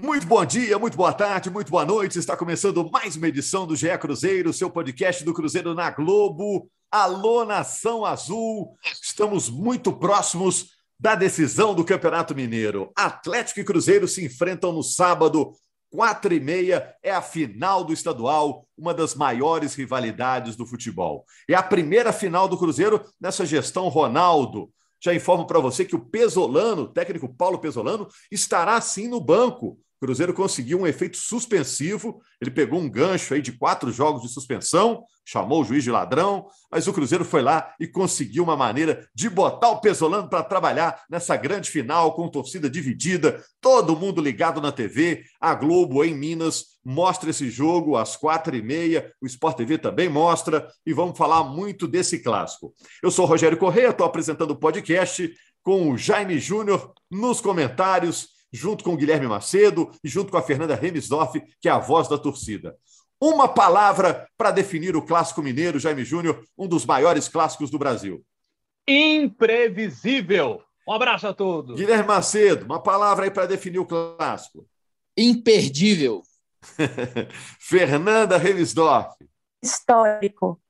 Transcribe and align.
Muito 0.00 0.28
bom 0.28 0.44
dia, 0.44 0.78
muito 0.78 0.96
boa 0.96 1.12
tarde, 1.12 1.50
muito 1.50 1.72
boa 1.72 1.84
noite. 1.84 2.20
Está 2.20 2.36
começando 2.36 2.88
mais 2.88 3.16
uma 3.16 3.26
edição 3.26 3.66
do 3.66 3.74
GE 3.74 3.98
Cruzeiro, 3.98 4.52
seu 4.52 4.70
podcast 4.70 5.24
do 5.24 5.34
Cruzeiro 5.34 5.74
na 5.74 5.90
Globo. 5.90 6.70
Alô, 6.88 7.44
Nação 7.44 8.04
Azul! 8.04 8.76
Estamos 9.02 9.50
muito 9.50 9.92
próximos 9.92 10.68
da 11.00 11.16
decisão 11.16 11.74
do 11.74 11.84
Campeonato 11.84 12.32
Mineiro. 12.32 12.92
Atlético 12.94 13.58
e 13.58 13.64
Cruzeiro 13.64 14.06
se 14.06 14.24
enfrentam 14.24 14.72
no 14.72 14.84
sábado, 14.84 15.50
quatro 15.90 16.32
e 16.32 16.38
meia. 16.38 16.94
É 17.02 17.10
a 17.10 17.20
final 17.20 17.82
do 17.82 17.92
estadual, 17.92 18.68
uma 18.78 18.94
das 18.94 19.16
maiores 19.16 19.74
rivalidades 19.74 20.54
do 20.54 20.64
futebol. 20.64 21.24
É 21.50 21.56
a 21.56 21.62
primeira 21.62 22.12
final 22.12 22.46
do 22.46 22.56
Cruzeiro 22.56 23.04
nessa 23.20 23.44
gestão 23.44 23.88
Ronaldo. 23.88 24.70
Já 25.02 25.12
informo 25.12 25.44
para 25.44 25.58
você 25.58 25.84
que 25.84 25.96
o 25.96 26.04
Pesolano, 26.04 26.86
técnico 26.86 27.28
Paulo 27.28 27.58
Pesolano, 27.58 28.06
estará 28.30 28.80
sim 28.80 29.08
no 29.08 29.20
banco 29.20 29.76
o 30.00 30.06
Cruzeiro 30.06 30.32
conseguiu 30.32 30.80
um 30.80 30.86
efeito 30.86 31.16
suspensivo. 31.16 32.22
Ele 32.40 32.52
pegou 32.52 32.78
um 32.78 32.88
gancho 32.88 33.34
aí 33.34 33.42
de 33.42 33.50
quatro 33.50 33.90
jogos 33.90 34.22
de 34.22 34.28
suspensão, 34.28 35.02
chamou 35.26 35.60
o 35.60 35.64
juiz 35.64 35.82
de 35.82 35.90
ladrão, 35.90 36.46
mas 36.70 36.86
o 36.86 36.92
Cruzeiro 36.92 37.24
foi 37.24 37.42
lá 37.42 37.74
e 37.80 37.86
conseguiu 37.86 38.44
uma 38.44 38.56
maneira 38.56 39.08
de 39.12 39.28
botar 39.28 39.70
o 39.70 39.80
Pesolano 39.80 40.30
para 40.30 40.44
trabalhar 40.44 41.02
nessa 41.10 41.36
grande 41.36 41.68
final 41.68 42.14
com 42.14 42.28
torcida 42.28 42.70
dividida, 42.70 43.42
todo 43.60 43.96
mundo 43.96 44.22
ligado 44.22 44.60
na 44.60 44.70
TV. 44.70 45.24
A 45.40 45.52
Globo 45.52 46.04
em 46.04 46.14
Minas 46.14 46.78
mostra 46.84 47.30
esse 47.30 47.50
jogo 47.50 47.96
às 47.96 48.14
quatro 48.16 48.54
e 48.54 48.62
meia, 48.62 49.12
o 49.20 49.26
Sport 49.26 49.56
TV 49.56 49.78
também 49.78 50.08
mostra 50.08 50.68
e 50.86 50.92
vamos 50.92 51.18
falar 51.18 51.42
muito 51.42 51.88
desse 51.88 52.20
clássico. 52.20 52.72
Eu 53.02 53.10
sou 53.10 53.26
Rogério 53.26 53.58
Correia, 53.58 53.88
estou 53.88 54.06
apresentando 54.06 54.52
o 54.52 54.56
podcast 54.56 55.28
com 55.60 55.90
o 55.90 55.98
Jaime 55.98 56.38
Júnior 56.38 56.92
nos 57.10 57.40
comentários 57.40 58.37
junto 58.52 58.84
com 58.84 58.94
o 58.94 58.96
Guilherme 58.96 59.26
Macedo 59.26 59.90
e 60.02 60.08
junto 60.08 60.30
com 60.30 60.36
a 60.36 60.42
Fernanda 60.42 60.74
Remisdorf, 60.74 61.40
que 61.60 61.68
é 61.68 61.72
a 61.72 61.78
voz 61.78 62.08
da 62.08 62.18
torcida. 62.18 62.76
Uma 63.20 63.48
palavra 63.48 64.28
para 64.36 64.50
definir 64.50 64.94
o 64.96 65.02
clássico 65.02 65.42
mineiro, 65.42 65.78
Jaime 65.78 66.04
Júnior, 66.04 66.44
um 66.56 66.68
dos 66.68 66.86
maiores 66.86 67.28
clássicos 67.28 67.70
do 67.70 67.78
Brasil. 67.78 68.24
Imprevisível. 68.86 70.62
Um 70.86 70.92
abraço 70.92 71.26
a 71.26 71.34
todos. 71.34 71.76
Guilherme 71.76 72.06
Macedo, 72.06 72.64
uma 72.64 72.80
palavra 72.80 73.24
aí 73.24 73.30
para 73.30 73.46
definir 73.46 73.78
o 73.78 73.86
clássico. 73.86 74.66
Imperdível. 75.16 76.22
Fernanda 77.60 78.38
Remisdorf. 78.38 79.14
Histórico. 79.62 80.60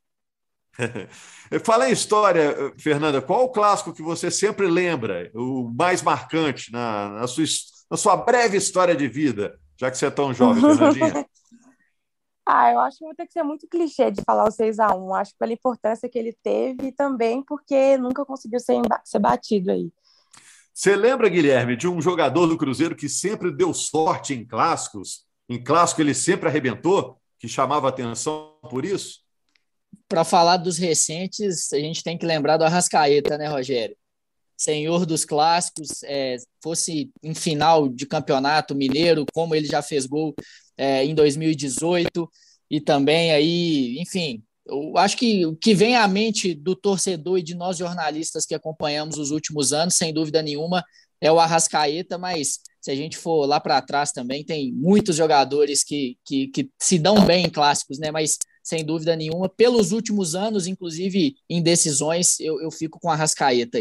Fala 1.64 1.88
em 1.88 1.92
história, 1.92 2.54
Fernanda, 2.78 3.20
qual 3.20 3.44
o 3.44 3.50
clássico 3.50 3.92
que 3.92 4.02
você 4.02 4.30
sempre 4.30 4.66
lembra, 4.66 5.30
o 5.34 5.70
mais 5.76 6.02
marcante 6.02 6.70
na, 6.72 7.08
na, 7.20 7.26
sua, 7.26 7.44
na 7.90 7.96
sua 7.96 8.16
breve 8.16 8.56
história 8.56 8.94
de 8.94 9.08
vida, 9.08 9.58
já 9.76 9.90
que 9.90 9.98
você 9.98 10.06
é 10.06 10.10
tão 10.10 10.32
jovem, 10.32 10.62
Fernandinha? 10.62 11.26
ah, 12.46 12.72
eu 12.72 12.80
acho 12.80 12.98
que 12.98 13.04
vai 13.04 13.14
ter 13.14 13.26
que 13.26 13.32
ser 13.32 13.42
muito 13.42 13.68
clichê 13.68 14.10
de 14.10 14.22
falar 14.22 14.44
o 14.44 14.52
6x1. 14.52 15.20
Acho 15.20 15.32
que 15.32 15.38
pela 15.38 15.52
importância 15.52 16.08
que 16.08 16.18
ele 16.18 16.36
teve 16.42 16.88
e 16.88 16.92
também 16.92 17.42
porque 17.42 17.96
nunca 17.96 18.24
conseguiu 18.24 18.60
ser, 18.60 18.80
ser 19.04 19.18
batido 19.18 19.70
aí. 19.70 19.90
Você 20.72 20.94
lembra, 20.94 21.28
Guilherme, 21.28 21.76
de 21.76 21.88
um 21.88 22.00
jogador 22.00 22.46
do 22.46 22.56
Cruzeiro 22.56 22.94
que 22.94 23.08
sempre 23.08 23.50
deu 23.50 23.74
sorte 23.74 24.32
em 24.32 24.46
clássicos? 24.46 25.26
Em 25.48 25.62
clássico 25.62 26.00
ele 26.00 26.14
sempre 26.14 26.48
arrebentou, 26.48 27.18
que 27.36 27.48
chamava 27.48 27.88
atenção 27.88 28.54
por 28.70 28.84
isso? 28.84 29.27
Para 30.08 30.24
falar 30.24 30.56
dos 30.56 30.78
recentes, 30.78 31.72
a 31.72 31.78
gente 31.78 32.02
tem 32.02 32.16
que 32.16 32.26
lembrar 32.26 32.56
do 32.56 32.64
Arrascaeta, 32.64 33.36
né, 33.36 33.46
Rogério? 33.46 33.96
Senhor 34.56 35.06
dos 35.06 35.24
clássicos, 35.24 36.02
é, 36.04 36.36
fosse 36.62 37.10
em 37.22 37.34
final 37.34 37.88
de 37.88 38.06
campeonato 38.06 38.74
mineiro, 38.74 39.24
como 39.32 39.54
ele 39.54 39.66
já 39.66 39.82
fez 39.82 40.04
gol 40.06 40.34
é, 40.76 41.04
em 41.04 41.14
2018, 41.14 42.28
e 42.70 42.80
também 42.80 43.30
aí, 43.30 43.98
enfim, 44.00 44.42
eu 44.66 44.96
acho 44.98 45.16
que 45.16 45.46
o 45.46 45.56
que 45.56 45.74
vem 45.74 45.96
à 45.96 46.06
mente 46.08 46.54
do 46.54 46.74
torcedor 46.74 47.38
e 47.38 47.42
de 47.42 47.54
nós 47.54 47.78
jornalistas 47.78 48.44
que 48.44 48.54
acompanhamos 48.54 49.16
os 49.16 49.30
últimos 49.30 49.72
anos, 49.72 49.94
sem 49.94 50.12
dúvida 50.12 50.42
nenhuma, 50.42 50.84
é 51.20 51.32
o 51.32 51.38
Arrascaeta, 51.38 52.18
mas 52.18 52.60
se 52.80 52.90
a 52.90 52.94
gente 52.94 53.16
for 53.16 53.46
lá 53.46 53.58
para 53.58 53.80
trás 53.82 54.12
também, 54.12 54.44
tem 54.44 54.72
muitos 54.72 55.16
jogadores 55.16 55.82
que, 55.82 56.16
que, 56.24 56.48
que 56.48 56.70
se 56.78 56.98
dão 56.98 57.24
bem 57.24 57.46
em 57.46 57.50
clássicos, 57.50 57.98
né? 57.98 58.10
Mas 58.10 58.38
sem 58.68 58.84
dúvida 58.84 59.16
nenhuma. 59.16 59.48
Pelos 59.48 59.92
últimos 59.92 60.34
anos, 60.34 60.66
inclusive 60.66 61.36
em 61.48 61.62
decisões, 61.62 62.38
eu, 62.38 62.60
eu 62.60 62.70
fico 62.70 63.00
com 63.00 63.10
a 63.10 63.16
Rascaeta. 63.16 63.78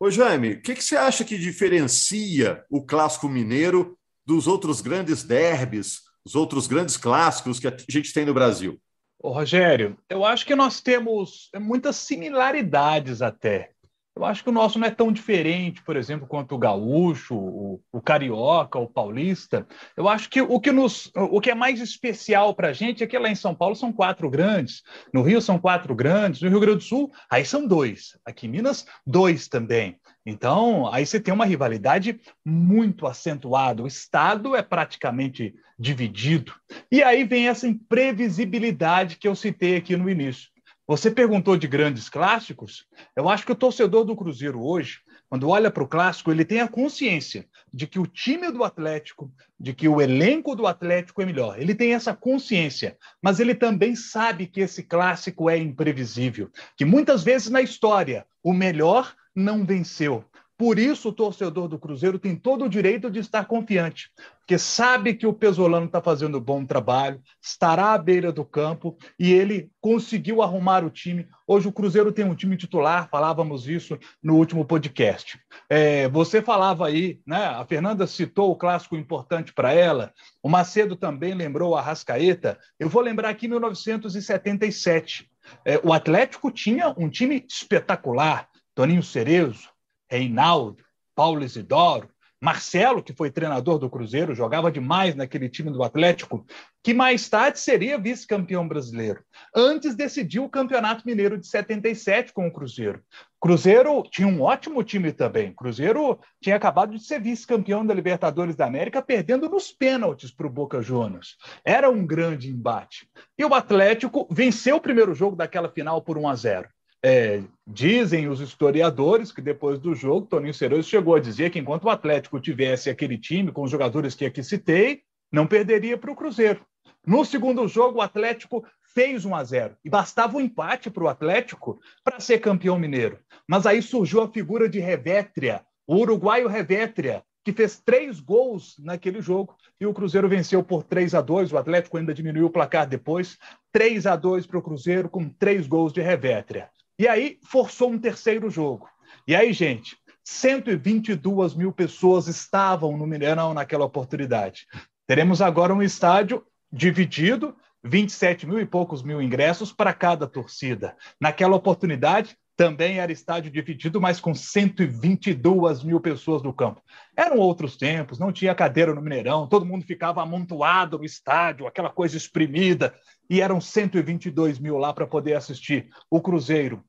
Ô 0.00 0.10
Jaime, 0.10 0.52
o 0.52 0.62
que, 0.62 0.74
que 0.74 0.82
você 0.82 0.96
acha 0.96 1.24
que 1.24 1.38
diferencia 1.38 2.64
o 2.70 2.84
clássico 2.84 3.28
mineiro 3.28 3.96
dos 4.26 4.46
outros 4.46 4.80
grandes 4.80 5.22
derbys, 5.22 6.00
os 6.24 6.34
outros 6.34 6.66
grandes 6.66 6.96
clássicos 6.96 7.58
que 7.60 7.68
a 7.68 7.76
gente 7.88 8.12
tem 8.12 8.24
no 8.24 8.34
Brasil? 8.34 8.80
Ô, 9.18 9.30
Rogério, 9.30 9.96
eu 10.08 10.24
acho 10.24 10.44
que 10.44 10.54
nós 10.54 10.80
temos 10.80 11.50
muitas 11.58 11.96
similaridades 11.96 13.22
até. 13.22 13.72
Eu 14.16 14.24
acho 14.24 14.42
que 14.42 14.48
o 14.48 14.52
nosso 14.52 14.78
não 14.78 14.86
é 14.86 14.90
tão 14.90 15.12
diferente, 15.12 15.82
por 15.82 15.94
exemplo, 15.94 16.26
quanto 16.26 16.54
o 16.54 16.58
gaúcho, 16.58 17.36
o, 17.36 17.82
o 17.92 18.00
carioca, 18.00 18.78
o 18.78 18.88
paulista. 18.88 19.66
Eu 19.94 20.08
acho 20.08 20.30
que 20.30 20.40
o 20.40 20.58
que, 20.58 20.72
nos, 20.72 21.12
o 21.14 21.38
que 21.38 21.50
é 21.50 21.54
mais 21.54 21.82
especial 21.82 22.54
para 22.54 22.68
a 22.68 22.72
gente 22.72 23.04
é 23.04 23.06
que 23.06 23.18
lá 23.18 23.28
em 23.28 23.34
São 23.34 23.54
Paulo 23.54 23.76
são 23.76 23.92
quatro 23.92 24.30
grandes, 24.30 24.82
no 25.12 25.20
Rio 25.20 25.42
são 25.42 25.58
quatro 25.58 25.94
grandes, 25.94 26.40
no 26.40 26.48
Rio 26.48 26.60
Grande 26.60 26.78
do 26.78 26.84
Sul, 26.84 27.12
aí 27.30 27.44
são 27.44 27.66
dois. 27.66 28.18
Aqui 28.24 28.46
em 28.46 28.50
Minas, 28.50 28.86
dois 29.06 29.48
também. 29.48 30.00
Então, 30.24 30.90
aí 30.90 31.04
você 31.04 31.20
tem 31.20 31.32
uma 31.32 31.44
rivalidade 31.44 32.18
muito 32.42 33.06
acentuada. 33.06 33.82
O 33.82 33.86
Estado 33.86 34.56
é 34.56 34.62
praticamente 34.62 35.54
dividido. 35.78 36.54
E 36.90 37.02
aí 37.02 37.22
vem 37.22 37.48
essa 37.48 37.68
imprevisibilidade 37.68 39.18
que 39.18 39.28
eu 39.28 39.36
citei 39.36 39.76
aqui 39.76 39.94
no 39.94 40.08
início. 40.08 40.55
Você 40.86 41.10
perguntou 41.10 41.56
de 41.56 41.66
grandes 41.66 42.08
clássicos. 42.08 42.86
Eu 43.16 43.28
acho 43.28 43.44
que 43.44 43.50
o 43.50 43.56
torcedor 43.56 44.04
do 44.04 44.14
Cruzeiro 44.14 44.62
hoje, 44.62 45.00
quando 45.28 45.48
olha 45.48 45.68
para 45.68 45.82
o 45.82 45.88
clássico, 45.88 46.30
ele 46.30 46.44
tem 46.44 46.60
a 46.60 46.68
consciência 46.68 47.44
de 47.74 47.88
que 47.88 47.98
o 47.98 48.06
time 48.06 48.52
do 48.52 48.62
Atlético, 48.62 49.32
de 49.58 49.74
que 49.74 49.88
o 49.88 50.00
elenco 50.00 50.54
do 50.54 50.64
Atlético 50.64 51.20
é 51.20 51.26
melhor. 51.26 51.60
Ele 51.60 51.74
tem 51.74 51.92
essa 51.92 52.14
consciência, 52.14 52.96
mas 53.20 53.40
ele 53.40 53.54
também 53.54 53.96
sabe 53.96 54.46
que 54.46 54.60
esse 54.60 54.84
clássico 54.84 55.50
é 55.50 55.58
imprevisível, 55.58 56.50
que 56.76 56.84
muitas 56.84 57.24
vezes 57.24 57.50
na 57.50 57.60
história 57.60 58.24
o 58.40 58.52
melhor 58.52 59.12
não 59.34 59.66
venceu. 59.66 60.24
Por 60.58 60.78
isso, 60.78 61.10
o 61.10 61.12
torcedor 61.12 61.68
do 61.68 61.78
Cruzeiro 61.78 62.18
tem 62.18 62.34
todo 62.34 62.64
o 62.64 62.68
direito 62.68 63.10
de 63.10 63.18
estar 63.18 63.44
confiante, 63.44 64.10
porque 64.38 64.56
sabe 64.56 65.12
que 65.12 65.26
o 65.26 65.34
Pesolano 65.34 65.84
está 65.84 66.00
fazendo 66.00 66.40
bom 66.40 66.64
trabalho, 66.64 67.20
estará 67.42 67.92
à 67.92 67.98
beira 67.98 68.32
do 68.32 68.42
campo 68.42 68.96
e 69.18 69.34
ele 69.34 69.70
conseguiu 69.82 70.40
arrumar 70.40 70.82
o 70.82 70.88
time. 70.88 71.28
Hoje 71.46 71.68
o 71.68 71.72
Cruzeiro 71.72 72.10
tem 72.10 72.24
um 72.24 72.34
time 72.34 72.56
titular, 72.56 73.06
falávamos 73.10 73.68
isso 73.68 73.98
no 74.22 74.36
último 74.36 74.64
podcast. 74.64 75.38
É, 75.68 76.08
você 76.08 76.40
falava 76.40 76.86
aí, 76.86 77.20
né? 77.26 77.44
A 77.44 77.64
Fernanda 77.66 78.06
citou 78.06 78.50
o 78.50 78.56
clássico 78.56 78.96
importante 78.96 79.52
para 79.52 79.74
ela, 79.74 80.10
o 80.42 80.48
Macedo 80.48 80.96
também 80.96 81.34
lembrou 81.34 81.76
a 81.76 81.82
Rascaeta. 81.82 82.58
Eu 82.80 82.88
vou 82.88 83.02
lembrar 83.02 83.28
aqui 83.28 83.46
1977. 83.46 85.30
É, 85.66 85.78
o 85.84 85.92
Atlético 85.92 86.50
tinha 86.50 86.94
um 86.96 87.10
time 87.10 87.44
espetacular, 87.46 88.48
Toninho 88.74 89.02
Cerezo, 89.02 89.75
Reinaldo, 90.10 90.84
Paulo 91.14 91.42
Isidoro, 91.42 92.08
Marcelo, 92.40 93.02
que 93.02 93.14
foi 93.14 93.30
treinador 93.30 93.78
do 93.78 93.88
Cruzeiro, 93.88 94.34
jogava 94.34 94.70
demais 94.70 95.14
naquele 95.14 95.48
time 95.48 95.70
do 95.70 95.82
Atlético, 95.82 96.44
que 96.82 96.92
mais 96.92 97.28
tarde 97.28 97.58
seria 97.58 97.98
vice-campeão 97.98 98.68
brasileiro. 98.68 99.24
Antes 99.54 99.96
decidiu 99.96 100.44
o 100.44 100.50
Campeonato 100.50 101.06
Mineiro 101.06 101.38
de 101.38 101.46
77 101.46 102.34
com 102.34 102.46
o 102.46 102.52
Cruzeiro. 102.52 103.02
Cruzeiro 103.40 104.02
tinha 104.10 104.28
um 104.28 104.42
ótimo 104.42 104.84
time 104.84 105.12
também. 105.12 105.54
Cruzeiro 105.54 106.20
tinha 106.40 106.56
acabado 106.56 106.94
de 106.94 107.02
ser 107.02 107.22
vice-campeão 107.22 107.86
da 107.86 107.94
Libertadores 107.94 108.54
da 108.54 108.66
América, 108.66 109.00
perdendo 109.00 109.48
nos 109.48 109.72
pênaltis 109.72 110.30
para 110.30 110.46
o 110.46 110.50
Boca 110.50 110.82
Juniors. 110.82 111.36
Era 111.64 111.90
um 111.90 112.06
grande 112.06 112.50
embate. 112.50 113.08
E 113.38 113.44
o 113.44 113.54
Atlético 113.54 114.28
venceu 114.30 114.76
o 114.76 114.80
primeiro 114.80 115.14
jogo 115.14 115.36
daquela 115.36 115.70
final 115.70 116.02
por 116.02 116.18
1 116.18 116.28
a 116.28 116.34
0. 116.36 116.68
É, 117.08 117.40
dizem 117.64 118.28
os 118.28 118.40
historiadores 118.40 119.30
que 119.30 119.40
depois 119.40 119.78
do 119.78 119.94
jogo, 119.94 120.26
Toninho 120.26 120.52
Cerezo 120.52 120.88
chegou 120.88 121.14
a 121.14 121.20
dizer 121.20 121.50
que 121.50 121.58
enquanto 121.60 121.84
o 121.84 121.88
Atlético 121.88 122.40
tivesse 122.40 122.90
aquele 122.90 123.16
time 123.16 123.52
com 123.52 123.62
os 123.62 123.70
jogadores 123.70 124.16
que 124.16 124.24
aqui 124.24 124.42
citei, 124.42 125.02
não 125.30 125.46
perderia 125.46 125.96
para 125.96 126.10
o 126.10 126.16
Cruzeiro. 126.16 126.66
No 127.06 127.24
segundo 127.24 127.68
jogo, 127.68 127.98
o 127.98 128.02
Atlético 128.02 128.66
fez 128.92 129.24
1 129.24 129.36
a 129.36 129.44
0 129.44 129.76
e 129.84 129.88
bastava 129.88 130.36
um 130.36 130.40
empate 130.40 130.90
para 130.90 131.04
o 131.04 131.06
Atlético 131.06 131.78
para 132.02 132.18
ser 132.18 132.40
campeão 132.40 132.76
mineiro. 132.76 133.20
Mas 133.48 133.66
aí 133.66 133.80
surgiu 133.80 134.20
a 134.20 134.28
figura 134.28 134.68
de 134.68 134.80
Revétria, 134.80 135.64
o 135.86 135.98
uruguaio 135.98 136.48
Revétria, 136.48 137.22
que 137.44 137.52
fez 137.52 137.78
três 137.78 138.18
gols 138.18 138.74
naquele 138.80 139.20
jogo 139.20 139.56
e 139.80 139.86
o 139.86 139.94
Cruzeiro 139.94 140.28
venceu 140.28 140.60
por 140.60 140.82
3 140.82 141.14
a 141.14 141.20
2 141.20 141.52
O 141.52 141.56
Atlético 141.56 141.98
ainda 141.98 142.12
diminuiu 142.12 142.46
o 142.46 142.50
placar 142.50 142.88
depois. 142.88 143.38
3 143.70 144.06
a 144.06 144.16
2 144.16 144.44
para 144.44 144.58
o 144.58 144.62
Cruzeiro 144.62 145.08
com 145.08 145.28
três 145.28 145.68
gols 145.68 145.92
de 145.92 146.00
Revétria. 146.00 146.68
E 146.98 147.06
aí 147.06 147.38
forçou 147.44 147.90
um 147.90 147.98
terceiro 147.98 148.50
jogo. 148.50 148.88
E 149.26 149.34
aí, 149.34 149.52
gente, 149.52 149.96
122 150.24 151.54
mil 151.54 151.72
pessoas 151.72 152.26
estavam 152.26 152.96
no 152.96 153.06
Mineirão 153.06 153.54
naquela 153.54 153.84
oportunidade. 153.84 154.66
Teremos 155.06 155.40
agora 155.40 155.74
um 155.74 155.82
estádio 155.82 156.44
dividido, 156.72 157.54
27 157.84 158.46
mil 158.46 158.58
e 158.58 158.66
poucos 158.66 159.02
mil 159.02 159.22
ingressos 159.22 159.72
para 159.72 159.92
cada 159.92 160.26
torcida. 160.26 160.96
Naquela 161.20 161.54
oportunidade, 161.54 162.36
também 162.56 162.98
era 162.98 163.12
estádio 163.12 163.50
dividido, 163.50 164.00
mas 164.00 164.18
com 164.18 164.34
122 164.34 165.84
mil 165.84 166.00
pessoas 166.00 166.42
no 166.42 166.54
campo. 166.54 166.82
Eram 167.14 167.36
outros 167.36 167.76
tempos, 167.76 168.18
não 168.18 168.32
tinha 168.32 168.54
cadeira 168.54 168.94
no 168.94 169.02
Mineirão, 169.02 169.46
todo 169.46 169.66
mundo 169.66 169.84
ficava 169.84 170.22
amontoado 170.22 170.98
no 170.98 171.04
estádio, 171.04 171.66
aquela 171.66 171.90
coisa 171.90 172.16
exprimida, 172.16 172.94
e 173.28 173.40
eram 173.40 173.60
122 173.60 174.58
mil 174.58 174.78
lá 174.78 174.92
para 174.92 175.06
poder 175.06 175.34
assistir 175.34 175.88
o 176.10 176.20
Cruzeiro 176.20 176.82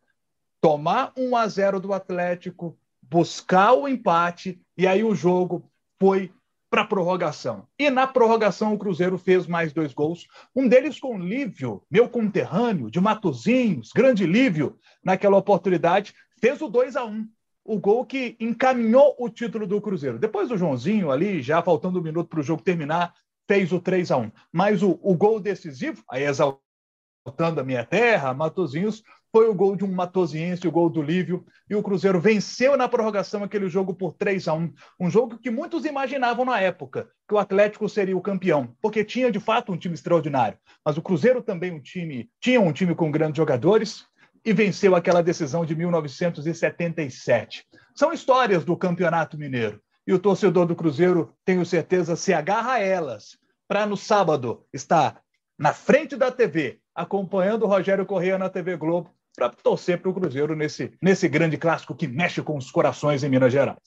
tomar 0.61 1.11
1 1.17 1.35
a 1.35 1.47
0 1.47 1.79
do 1.79 1.93
Atlético, 1.93 2.77
buscar 3.01 3.73
o 3.73 3.87
empate, 3.87 4.59
e 4.77 4.87
aí 4.87 5.03
o 5.03 5.15
jogo 5.15 5.69
foi 5.99 6.31
para 6.69 6.85
prorrogação. 6.85 7.67
E 7.79 7.89
na 7.89 8.05
prorrogação 8.05 8.73
o 8.73 8.77
Cruzeiro 8.77 9.17
fez 9.17 9.47
mais 9.47 9.71
dois 9.73 9.93
gols, 9.93 10.27
um 10.55 10.67
deles 10.67 10.99
com 10.99 11.17
Lívio, 11.17 11.83
meu 11.89 12.09
conterrâneo 12.09 12.91
de 12.91 12.99
Matozinhos, 12.99 13.91
grande 13.93 14.25
Lívio, 14.25 14.77
naquela 15.03 15.37
oportunidade, 15.37 16.13
fez 16.39 16.61
o 16.61 16.67
2 16.67 16.95
a 16.95 17.05
1 17.05 17.27
o 17.67 17.77
gol 17.77 18.05
que 18.05 18.37
encaminhou 18.39 19.13
o 19.19 19.29
título 19.29 19.67
do 19.67 19.81
Cruzeiro. 19.81 20.17
Depois 20.17 20.49
o 20.49 20.57
Joãozinho 20.57 21.11
ali, 21.11 21.41
já 21.41 21.61
faltando 21.61 21.99
um 21.99 22.03
minuto 22.03 22.29
para 22.29 22.39
o 22.39 22.43
jogo 22.43 22.63
terminar, 22.63 23.13
fez 23.45 23.73
o 23.73 23.79
3 23.79 24.09
a 24.09 24.17
1 24.17 24.31
Mas 24.53 24.81
o, 24.81 24.97
o 25.01 25.13
gol 25.13 25.37
decisivo, 25.37 26.01
aí 26.09 26.23
exaltando 26.23 27.59
a 27.59 27.63
minha 27.63 27.85
terra, 27.85 28.33
Matozinhos, 28.33 29.03
foi 29.31 29.47
o 29.47 29.53
gol 29.53 29.75
de 29.75 29.83
um 29.83 29.91
matoziense, 29.91 30.67
o 30.67 30.71
gol 30.71 30.89
do 30.89 31.01
Lívio, 31.01 31.45
e 31.69 31.75
o 31.75 31.83
Cruzeiro 31.83 32.19
venceu 32.19 32.77
na 32.77 32.87
prorrogação 32.87 33.43
aquele 33.43 33.69
jogo 33.69 33.93
por 33.93 34.13
3 34.13 34.47
a 34.47 34.53
1 34.53 34.73
Um 34.99 35.09
jogo 35.09 35.37
que 35.37 35.51
muitos 35.51 35.85
imaginavam 35.85 36.45
na 36.45 36.59
época, 36.59 37.09
que 37.27 37.33
o 37.33 37.37
Atlético 37.37 37.87
seria 37.89 38.15
o 38.15 38.21
campeão, 38.21 38.75
porque 38.81 39.03
tinha 39.03 39.31
de 39.31 39.39
fato 39.39 39.71
um 39.71 39.77
time 39.77 39.95
extraordinário. 39.95 40.57
Mas 40.83 40.97
o 40.97 41.01
Cruzeiro 41.01 41.41
também 41.41 41.71
um 41.71 41.81
time, 41.81 42.29
tinha 42.39 42.61
um 42.61 42.71
time 42.71 42.95
com 42.95 43.11
grandes 43.11 43.37
jogadores 43.37 44.05
e 44.45 44.53
venceu 44.53 44.95
aquela 44.95 45.21
decisão 45.21 45.65
de 45.65 45.75
1977. 45.75 47.65
São 47.93 48.13
histórias 48.13 48.63
do 48.63 48.77
Campeonato 48.77 49.37
Mineiro. 49.37 49.81
E 50.05 50.13
o 50.13 50.19
torcedor 50.19 50.65
do 50.65 50.75
Cruzeiro, 50.75 51.33
tenho 51.43 51.65
certeza, 51.65 52.15
se 52.15 52.33
agarra 52.33 52.73
a 52.73 52.79
elas 52.79 53.37
para 53.67 53.85
no 53.85 53.97
sábado 53.97 54.65
estar 54.71 55.21
na 55.59 55.73
frente 55.73 56.15
da 56.15 56.31
TV, 56.31 56.79
acompanhando 56.95 57.63
o 57.63 57.67
Rogério 57.67 58.05
Correia 58.05 58.37
na 58.37 58.49
TV 58.49 58.77
Globo 58.77 59.16
para 59.37 59.49
torcer 59.49 60.01
para 60.01 60.09
o 60.09 60.13
Cruzeiro 60.13 60.55
nesse, 60.55 60.91
nesse 60.99 61.27
grande 61.27 61.57
clássico 61.57 61.93
que 61.95 62.07
mexe 62.07 62.41
com 62.41 62.57
os 62.57 62.71
corações 62.71 63.23
em 63.23 63.29
Minas 63.29 63.53
Gerais. 63.53 63.77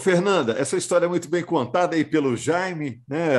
Fernanda, 0.00 0.52
essa 0.58 0.76
história 0.76 1.06
é 1.06 1.08
muito 1.08 1.28
bem 1.28 1.44
contada 1.44 1.94
aí 1.94 2.04
pelo 2.04 2.36
Jaime, 2.36 3.00
né? 3.08 3.38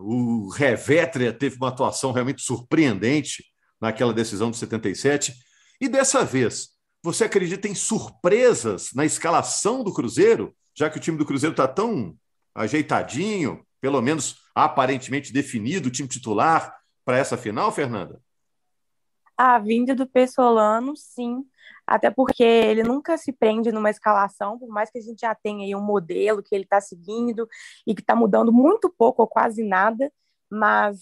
O 0.00 0.48
Revétria 0.48 1.32
teve 1.32 1.56
uma 1.56 1.68
atuação 1.68 2.10
realmente 2.10 2.42
surpreendente 2.42 3.44
naquela 3.80 4.12
decisão 4.12 4.50
de 4.50 4.56
77. 4.56 5.32
E 5.80 5.88
dessa 5.88 6.24
vez, 6.24 6.70
você 7.02 7.24
acredita 7.24 7.68
em 7.68 7.74
surpresas 7.74 8.90
na 8.92 9.04
escalação 9.04 9.84
do 9.84 9.94
Cruzeiro, 9.94 10.54
já 10.76 10.90
que 10.90 10.98
o 10.98 11.00
time 11.00 11.16
do 11.16 11.26
Cruzeiro 11.26 11.52
está 11.52 11.68
tão 11.68 12.16
ajeitadinho, 12.54 13.64
pelo 13.80 14.02
menos 14.02 14.36
aparentemente 14.54 15.32
definido, 15.32 15.88
o 15.88 15.92
time 15.92 16.08
titular 16.08 16.74
para 17.04 17.16
essa 17.16 17.36
final, 17.36 17.70
Fernanda? 17.70 18.20
A 19.42 19.58
vinda 19.58 19.94
do 19.94 20.06
Pessolano, 20.06 20.94
sim. 20.94 21.46
Até 21.86 22.10
porque 22.10 22.42
ele 22.42 22.82
nunca 22.82 23.16
se 23.16 23.32
prende 23.32 23.72
numa 23.72 23.88
escalação, 23.88 24.58
por 24.58 24.68
mais 24.68 24.90
que 24.90 24.98
a 24.98 25.00
gente 25.00 25.20
já 25.20 25.34
tenha 25.34 25.64
aí 25.64 25.74
um 25.74 25.80
modelo 25.80 26.42
que 26.42 26.54
ele 26.54 26.64
está 26.64 26.78
seguindo 26.78 27.48
e 27.86 27.94
que 27.94 28.02
está 28.02 28.14
mudando 28.14 28.52
muito 28.52 28.90
pouco 28.90 29.22
ou 29.22 29.28
quase 29.28 29.64
nada, 29.64 30.12
mas 30.50 31.00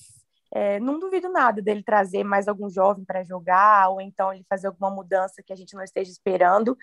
é, 0.54 0.78
não 0.78 1.00
duvido 1.00 1.28
nada 1.28 1.60
dele 1.60 1.82
trazer 1.82 2.22
mais 2.22 2.46
algum 2.46 2.70
jovem 2.70 3.04
para 3.04 3.24
jogar, 3.24 3.90
ou 3.90 4.00
então 4.00 4.32
ele 4.32 4.46
fazer 4.48 4.68
alguma 4.68 4.88
mudança 4.88 5.42
que 5.44 5.52
a 5.52 5.56
gente 5.56 5.74
não 5.74 5.82
esteja 5.82 6.12
esperando, 6.12 6.78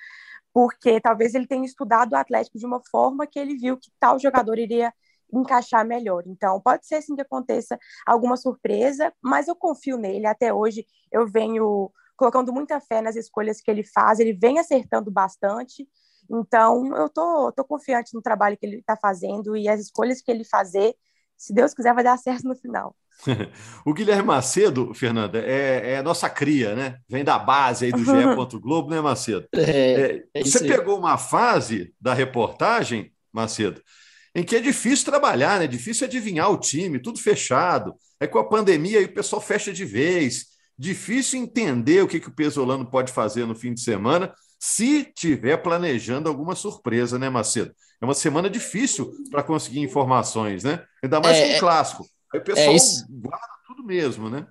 porque 0.53 0.99
talvez 0.99 1.33
ele 1.33 1.47
tenha 1.47 1.65
estudado 1.65 2.11
o 2.11 2.17
Atlético 2.17 2.59
de 2.59 2.65
uma 2.65 2.81
forma 2.91 3.25
que 3.25 3.39
ele 3.39 3.55
viu 3.55 3.77
que 3.77 3.89
tal 3.97 4.19
jogador 4.19 4.59
iria 4.59 4.93
encaixar 5.33 5.85
melhor. 5.85 6.23
Então, 6.27 6.59
pode 6.61 6.85
ser 6.87 7.01
sim 7.01 7.15
que 7.15 7.21
aconteça 7.21 7.77
alguma 8.05 8.37
surpresa, 8.37 9.13
mas 9.21 9.47
eu 9.47 9.55
confio 9.55 9.97
nele. 9.97 10.25
Até 10.25 10.53
hoje 10.53 10.85
eu 11.11 11.27
venho 11.27 11.91
colocando 12.15 12.53
muita 12.53 12.79
fé 12.79 13.01
nas 13.01 13.15
escolhas 13.15 13.61
que 13.61 13.69
ele 13.69 13.83
faz, 13.83 14.19
ele 14.19 14.33
vem 14.33 14.59
acertando 14.59 15.11
bastante. 15.11 15.87
Então, 16.29 16.95
eu 16.95 17.09
tô, 17.09 17.51
tô 17.51 17.63
confiante 17.63 18.13
no 18.13 18.21
trabalho 18.21 18.57
que 18.57 18.65
ele 18.65 18.77
está 18.77 18.95
fazendo 18.95 19.55
e 19.55 19.67
as 19.67 19.79
escolhas 19.79 20.21
que 20.21 20.31
ele 20.31 20.43
fazer, 20.43 20.95
se 21.37 21.53
Deus 21.53 21.73
quiser, 21.73 21.93
vai 21.93 22.03
dar 22.03 22.17
certo 22.19 22.47
no 22.47 22.55
final. 22.55 22.95
o 23.85 23.93
Guilherme 23.93 24.23
Macedo, 24.23 24.93
Fernanda, 24.93 25.39
é, 25.39 25.93
é 25.93 26.01
nossa 26.01 26.29
cria, 26.29 26.75
né? 26.75 26.99
Vem 27.07 27.23
da 27.23 27.39
base 27.39 27.85
aí 27.85 27.91
do 27.91 28.03
GE. 28.03 28.05
Globo, 28.59 28.89
né, 28.89 28.99
Macedo? 28.99 29.47
É, 29.53 30.23
é, 30.33 30.43
você 30.43 30.67
pegou 30.67 30.97
uma 30.97 31.17
fase 31.17 31.93
da 31.99 32.13
reportagem, 32.13 33.13
Macedo, 33.31 33.81
em 34.35 34.43
que 34.43 34.57
é 34.57 34.59
difícil 34.59 35.05
trabalhar, 35.05 35.59
né? 35.59 35.65
É 35.65 35.67
difícil 35.67 36.05
adivinhar 36.05 36.51
o 36.51 36.59
time, 36.59 36.99
tudo 36.99 37.19
fechado. 37.19 37.95
É 38.19 38.27
com 38.27 38.37
a 38.37 38.47
pandemia 38.47 38.99
aí 38.99 39.05
o 39.05 39.13
pessoal 39.13 39.41
fecha 39.41 39.71
de 39.71 39.85
vez. 39.85 40.47
Difícil 40.77 41.39
entender 41.39 42.03
o 42.03 42.07
que, 42.07 42.19
que 42.19 42.27
o 42.27 42.35
Pesolano 42.35 42.85
pode 42.85 43.13
fazer 43.13 43.45
no 43.45 43.55
fim 43.55 43.73
de 43.73 43.79
semana, 43.79 44.33
se 44.59 45.05
tiver 45.15 45.55
planejando 45.57 46.27
alguma 46.27 46.53
surpresa, 46.53 47.17
né, 47.17 47.29
Macedo? 47.29 47.73
É 48.01 48.05
uma 48.05 48.13
semana 48.13 48.49
difícil 48.49 49.13
para 49.31 49.41
conseguir 49.41 49.79
informações, 49.79 50.65
né? 50.65 50.83
Ainda 51.01 51.21
mais 51.21 51.37
é, 51.37 51.41
com 51.41 51.47
o 51.47 51.55
é, 51.55 51.59
clássico. 51.59 52.05
Aí 52.33 52.39
o 52.41 52.43
pessoal 52.43 52.75
é 52.75 52.79
guarda 53.09 53.47
tudo 53.65 53.83
mesmo, 53.83 54.29
né? 54.29 54.45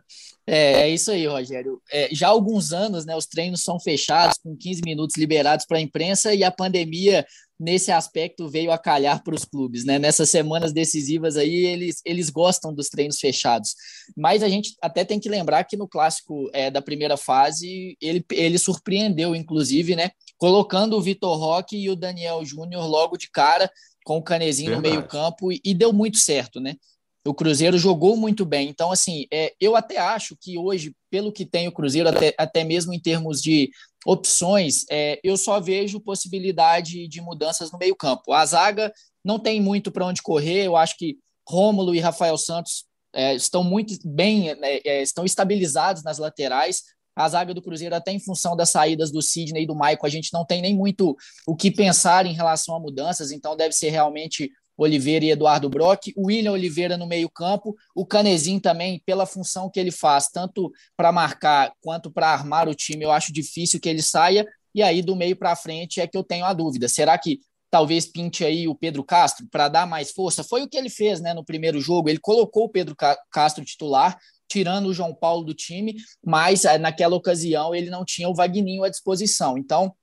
É, 0.46 0.82
é 0.82 0.90
isso 0.90 1.10
aí, 1.10 1.26
Rogério. 1.26 1.81
É, 1.90 2.08
já 2.12 2.28
há 2.28 2.31
alguns 2.31 2.72
anos, 2.72 3.06
né, 3.06 3.16
os 3.16 3.26
treinos 3.26 3.62
são 3.62 3.81
fechados, 3.81 4.38
com 4.42 4.56
15 4.56 4.82
minutos 4.84 5.16
liberados 5.16 5.64
para 5.66 5.78
a 5.78 5.81
imprensa, 5.81 6.34
e 6.34 6.44
a 6.44 6.50
pandemia, 6.50 7.26
nesse 7.59 7.93
aspecto, 7.93 8.49
veio 8.49 8.73
a 8.73 8.79
calhar 8.79 9.23
para 9.23 9.35
os 9.35 9.45
clubes. 9.45 9.85
Né? 9.85 9.99
Nessas 9.99 10.31
semanas 10.31 10.73
decisivas 10.73 11.37
aí, 11.37 11.67
eles, 11.67 12.01
eles 12.05 12.31
gostam 12.31 12.75
dos 12.75 12.89
treinos 12.89 13.19
fechados. 13.19 13.75
Mas 14.17 14.43
a 14.43 14.49
gente 14.49 14.75
até 14.83 15.05
tem 15.05 15.21
que 15.21 15.29
lembrar 15.29 15.65
que 15.65 15.77
no 15.77 15.89
clássico 15.89 16.51
é, 16.53 16.71
da 16.71 16.83
primeira 16.83 17.17
fase, 17.17 17.97
ele, 18.01 18.25
ele 18.31 18.59
surpreendeu, 18.59 19.35
inclusive, 19.35 19.95
né? 19.97 20.11
Colocando 20.37 20.97
o 20.97 21.03
Vitor 21.03 21.39
Roque 21.39 21.77
e 21.77 21.89
o 21.89 21.97
Daniel 21.97 22.45
Júnior 22.45 22.87
logo 22.87 23.17
de 23.17 23.31
cara, 23.31 23.71
com 24.05 24.19
o 24.19 24.23
Canezinho 24.23 24.73
Verdade. 24.73 24.95
no 24.95 25.01
meio-campo, 25.01 25.53
e, 25.53 25.61
e 25.65 25.75
deu 25.75 25.93
muito 25.93 26.19
certo, 26.19 26.61
né? 26.61 26.77
O 27.26 27.32
Cruzeiro 27.32 27.79
jogou 27.79 28.17
muito 28.17 28.44
bem. 28.44 28.69
Então, 28.69 28.93
assim, 28.93 29.27
é, 29.32 29.55
eu 29.58 29.75
até 29.75 29.98
acho 29.98 30.37
que 30.39 30.58
hoje, 30.58 30.94
pelo 31.10 31.32
que 31.32 31.46
tem 31.46 31.67
o 31.67 31.72
Cruzeiro, 31.72 32.08
até, 32.08 32.34
até 32.39 32.65
mesmo 32.65 32.93
em 32.93 33.01
termos 33.01 33.41
de 33.41 33.70
opções, 34.05 34.84
é, 34.91 35.19
eu 35.25 35.37
só 35.37 35.58
vejo 35.58 36.01
possibilidade 36.01 37.08
de 37.08 37.20
mudanças 37.22 37.72
no 37.72 37.79
meio-campo. 37.79 38.32
A 38.32 38.44
zaga 38.44 38.93
não 39.25 39.39
tem 39.39 39.60
muito 39.60 39.91
para 39.91 40.05
onde 40.05 40.22
correr. 40.22 40.65
Eu 40.65 40.77
acho 40.77 40.98
que 40.98 41.17
Rômulo 41.48 41.94
e 41.94 42.01
Rafael 42.01 42.37
Santos 42.37 42.84
é, 43.15 43.34
estão 43.34 43.65
muito 43.65 43.96
bem, 44.05 44.55
né, 44.56 44.81
é, 44.84 45.03
estão 45.03 45.25
estabilizados 45.25 46.03
nas 46.03 46.19
laterais. 46.19 46.82
A 47.17 47.29
zaga 47.29 47.55
do 47.55 47.63
Cruzeiro, 47.63 47.94
até 47.94 48.10
em 48.10 48.19
função 48.19 48.56
das 48.56 48.70
saídas 48.70 49.13
do 49.13 49.22
Sidney 49.22 49.63
e 49.63 49.67
do 49.67 49.75
Maicon, 49.75 50.06
a 50.06 50.10
gente 50.10 50.32
não 50.32 50.44
tem 50.44 50.60
nem 50.60 50.75
muito 50.75 51.17
o 51.46 51.55
que 51.55 51.70
pensar 51.70 52.27
em 52.27 52.32
relação 52.32 52.75
a 52.75 52.81
mudanças, 52.81 53.31
então 53.31 53.56
deve 53.56 53.72
ser 53.72 53.91
realmente 53.91 54.51
Oliveira 54.76 55.24
e 55.24 55.31
Eduardo 55.31 55.69
Brock, 55.69 56.12
o 56.16 56.26
William 56.26 56.52
Oliveira 56.52 56.96
no 56.96 57.06
meio-campo, 57.06 57.74
o 57.94 58.04
Canezinho 58.04 58.60
também, 58.60 59.00
pela 59.06 59.26
função 59.26 59.70
que 59.70 59.78
ele 59.78 59.90
faz, 59.90 60.28
tanto 60.28 60.72
para 60.96 61.12
marcar 61.12 61.72
quanto 61.81 62.10
para 62.10 62.28
armar 62.28 62.69
o 62.69 62.74
time, 62.74 63.04
eu 63.04 63.12
acho 63.12 63.32
difícil 63.32 63.81
que 63.81 63.88
ele 63.88 64.02
saia. 64.02 64.46
E 64.74 64.82
aí, 64.82 65.02
do 65.02 65.14
meio 65.14 65.36
para 65.36 65.54
frente, 65.54 66.00
é 66.00 66.06
que 66.06 66.16
eu 66.16 66.24
tenho 66.24 66.44
a 66.44 66.52
dúvida. 66.52 66.88
Será 66.88 67.16
que 67.16 67.38
talvez 67.70 68.06
pinte 68.06 68.44
aí 68.44 68.66
o 68.66 68.74
Pedro 68.74 69.04
Castro 69.04 69.46
para 69.50 69.69
dar 69.69 69.86
mais 69.86 70.10
força? 70.10 70.43
Foi 70.43 70.62
o 70.62 70.69
que 70.69 70.76
ele 70.76 70.90
fez 70.90 71.20
né, 71.20 71.32
no 71.32 71.44
primeiro 71.44 71.81
jogo. 71.81 72.08
Ele 72.08 72.19
colocou 72.19 72.64
o 72.64 72.69
Pedro 72.69 72.96
Castro 73.31 73.64
titular, 73.64 74.19
tirando 74.48 74.86
o 74.86 74.94
João 74.94 75.14
Paulo 75.14 75.44
do 75.44 75.54
time, 75.54 75.94
mas 76.24 76.64
eh, 76.64 76.78
naquela 76.78 77.16
ocasião 77.16 77.74
ele 77.74 77.90
não 77.90 78.04
tinha 78.04 78.28
o 78.28 78.34
Vagninho 78.34 78.84
à 78.84 78.88
disposição. 78.88 79.56
Então, 79.56 79.94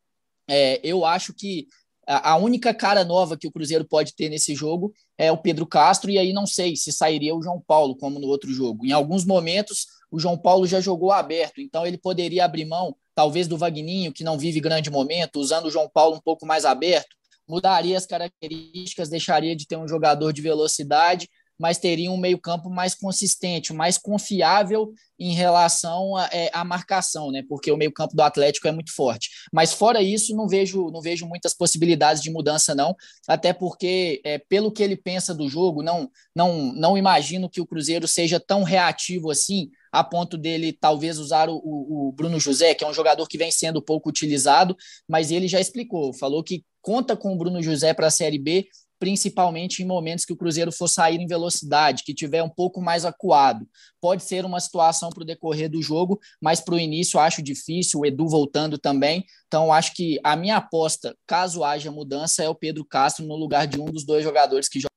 é, 0.48 0.80
eu 0.84 1.06
acho 1.06 1.34
que 1.34 1.68
a 2.08 2.36
única 2.36 2.74
cara 2.74 3.06
nova 3.06 3.38
que 3.38 3.48
o 3.48 3.52
Cruzeiro 3.52 3.86
pode 3.86 4.16
ter 4.16 4.28
nesse 4.28 4.56
jogo 4.56 4.94
é 5.18 5.32
o 5.32 5.38
Pedro 5.38 5.66
Castro, 5.66 6.10
e 6.10 6.18
aí 6.18 6.34
não 6.34 6.48
sei 6.48 6.76
se 6.76 6.92
sairia 6.92 7.36
o 7.36 7.42
João 7.42 7.62
Paulo, 7.66 7.96
como 7.96 8.20
no 8.20 8.28
outro 8.28 8.52
jogo. 8.52 8.86
Em 8.86 8.92
alguns 8.92 9.24
momentos, 9.24 9.86
o 10.12 10.20
João 10.20 10.38
Paulo 10.38 10.66
já 10.66 10.82
jogou 10.82 11.12
aberto, 11.12 11.62
então 11.62 11.86
ele 11.86 11.98
poderia 11.98 12.44
abrir 12.44 12.66
mão, 12.66 12.96
talvez, 13.14 13.48
do 13.48 13.58
Vagninho, 13.58 14.12
que 14.12 14.24
não 14.24 14.38
vive 14.38 14.60
grande 14.60 14.90
momento, 14.90 15.40
usando 15.40 15.66
o 15.66 15.72
João 15.72 15.90
Paulo 15.90 16.18
um 16.18 16.22
pouco 16.22 16.46
mais 16.46 16.66
aberto, 16.66 17.16
mudaria 17.48 17.98
as 17.98 18.06
características, 18.06 19.10
deixaria 19.10 19.56
de 19.56 19.68
ter 19.68 19.78
um 19.78 19.88
jogador 19.88 20.32
de 20.34 20.42
velocidade, 20.42 21.30
mas 21.62 21.78
teria 21.78 22.12
um 22.12 22.18
meio-campo 22.18 22.72
mais 22.72 22.96
consistente, 22.96 23.72
mais 23.72 23.96
confiável 23.96 24.92
em 25.20 25.36
relação 25.36 26.18
à 26.18 26.28
é, 26.32 26.64
marcação, 26.64 27.32
né? 27.32 27.44
Porque 27.48 27.72
o 27.72 27.78
meio-campo 27.78 28.16
do 28.16 28.24
Atlético 28.24 28.68
é 28.68 28.72
muito 28.72 28.92
forte. 28.92 29.30
Mas 29.54 29.72
fora 29.72 30.02
isso, 30.02 30.36
não 30.36 30.48
vejo, 30.48 30.90
não 30.90 31.02
vejo 31.02 31.28
muitas 31.28 31.54
possibilidades 31.54 32.24
de 32.24 32.32
mudança, 32.32 32.74
não. 32.74 32.96
Até 33.28 33.54
porque, 33.54 34.20
é, 34.26 34.40
pelo 34.40 34.72
que 34.72 34.82
ele 34.82 34.98
pensa 34.98 35.36
do 35.36 35.48
jogo, 35.48 35.84
não, 35.84 36.10
não, 36.36 36.74
não 36.74 36.98
imagino 36.98 37.48
que 37.48 37.62
o 37.62 37.68
Cruzeiro 37.68 38.08
seja 38.08 38.40
tão 38.40 38.64
reativo 38.64 39.30
assim, 39.30 39.70
a 39.92 40.04
ponto 40.04 40.40
dele 40.40 40.74
talvez 40.74 41.20
usar 41.20 41.48
o, 41.48 41.62
o, 41.64 42.12
Bruno 42.12 42.40
José, 42.40 42.74
que 42.74 42.84
é 42.84 42.88
um 42.88 42.94
jogador 42.94 43.28
que 43.28 43.38
vem 43.38 43.52
sendo 43.52 43.84
pouco 43.84 44.10
utilizado, 44.10 44.76
mas 45.08 45.30
ele 45.30 45.48
já 45.48 45.60
explicou, 45.60 46.12
falou 46.12 46.44
que 46.44 46.64
conta 46.82 47.16
com 47.16 47.34
o 47.34 47.38
Bruno 47.38 47.62
José 47.62 47.94
para 47.94 48.08
a 48.08 48.12
Série 48.12 48.40
B 48.40 48.68
principalmente 49.02 49.82
em 49.82 49.86
momentos 49.86 50.24
que 50.24 50.32
o 50.32 50.38
Cruzeiro 50.38 50.72
for 50.72 50.88
sair 50.88 51.20
em 51.20 51.26
velocidade, 51.26 52.04
que 52.04 52.14
tiver 52.14 52.44
um 52.44 52.50
pouco 52.50 52.80
mais 52.80 53.04
acuado. 53.04 53.68
Pode 54.00 54.22
ser 54.22 54.46
uma 54.46 54.60
situação 54.60 55.10
para 55.10 55.24
o 55.24 55.26
decorrer 55.26 55.68
do 55.68 55.82
jogo, 55.82 56.20
mas 56.40 56.62
para 56.62 56.76
o 56.76 56.80
início 56.80 57.20
acho 57.20 57.42
difícil, 57.42 58.02
o 58.02 58.06
Edu 58.06 58.30
voltando 58.30 58.78
também. 58.78 59.26
Então, 59.48 59.74
acho 59.74 59.96
que 59.96 60.20
a 60.24 60.36
minha 60.36 60.58
aposta, 60.58 61.18
caso 61.26 61.64
haja 61.64 61.90
mudança, 61.90 62.44
é 62.44 62.48
o 62.48 62.54
Pedro 62.54 62.86
Castro 62.86 63.26
no 63.26 63.36
lugar 63.36 63.66
de 63.66 63.82
um 63.82 63.86
dos 63.86 64.06
dois 64.06 64.24
jogadores 64.24 64.70
que 64.70 64.80
jogam. 64.80 64.92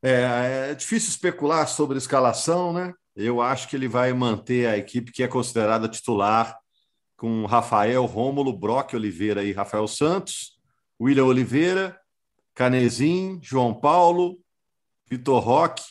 É, 0.00 0.70
é 0.70 0.74
difícil 0.76 1.10
especular 1.10 1.66
sobre 1.66 1.96
a 1.96 1.98
escalação, 1.98 2.72
né? 2.72 2.94
Eu 3.16 3.40
acho 3.40 3.66
que 3.66 3.74
ele 3.74 3.88
vai 3.88 4.12
manter 4.12 4.68
a 4.68 4.78
equipe 4.78 5.10
que 5.10 5.24
é 5.24 5.26
considerada 5.26 5.88
titular 5.88 6.56
com 7.16 7.44
Rafael, 7.44 8.06
Rômulo, 8.06 8.56
Brock 8.56 8.94
Oliveira 8.94 9.42
e 9.42 9.52
Rafael 9.52 9.88
Santos, 9.88 10.60
William 11.00 11.24
Oliveira, 11.24 11.99
Canezin, 12.54 13.38
João 13.42 13.74
Paulo, 13.74 14.38
Vitor 15.08 15.42
Roque, 15.42 15.84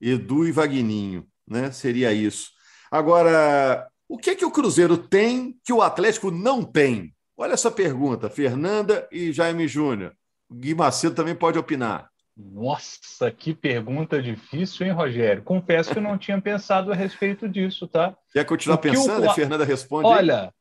Edu 0.00 0.46
e 0.46 0.52
Vagninho, 0.52 1.26
né? 1.46 1.70
Seria 1.70 2.12
isso. 2.12 2.50
Agora, 2.90 3.88
o 4.08 4.16
que 4.16 4.36
que 4.36 4.44
o 4.44 4.50
Cruzeiro 4.50 4.96
tem 4.96 5.58
que 5.64 5.72
o 5.72 5.82
Atlético 5.82 6.30
não 6.30 6.62
tem? 6.62 7.14
Olha 7.36 7.52
essa 7.52 7.70
pergunta, 7.70 8.30
Fernanda 8.30 9.06
e 9.12 9.32
Jaime 9.32 9.68
Júnior. 9.68 10.14
Gui 10.50 10.74
Macedo 10.74 11.14
também 11.14 11.34
pode 11.34 11.58
opinar. 11.58 12.08
Nossa, 12.36 13.30
que 13.30 13.54
pergunta 13.54 14.22
difícil, 14.22 14.86
hein, 14.86 14.92
Rogério? 14.92 15.42
Confesso 15.42 15.90
que 15.90 15.98
eu 15.98 16.02
não 16.02 16.18
tinha 16.18 16.40
pensado 16.40 16.92
a 16.92 16.94
respeito 16.94 17.48
disso, 17.48 17.88
tá? 17.88 18.14
Quer 18.32 18.44
continuar 18.44 18.78
pensando? 18.78 19.24
O... 19.24 19.30
A 19.30 19.34
Fernanda 19.34 19.64
responde. 19.64 20.06
Olha, 20.06 20.52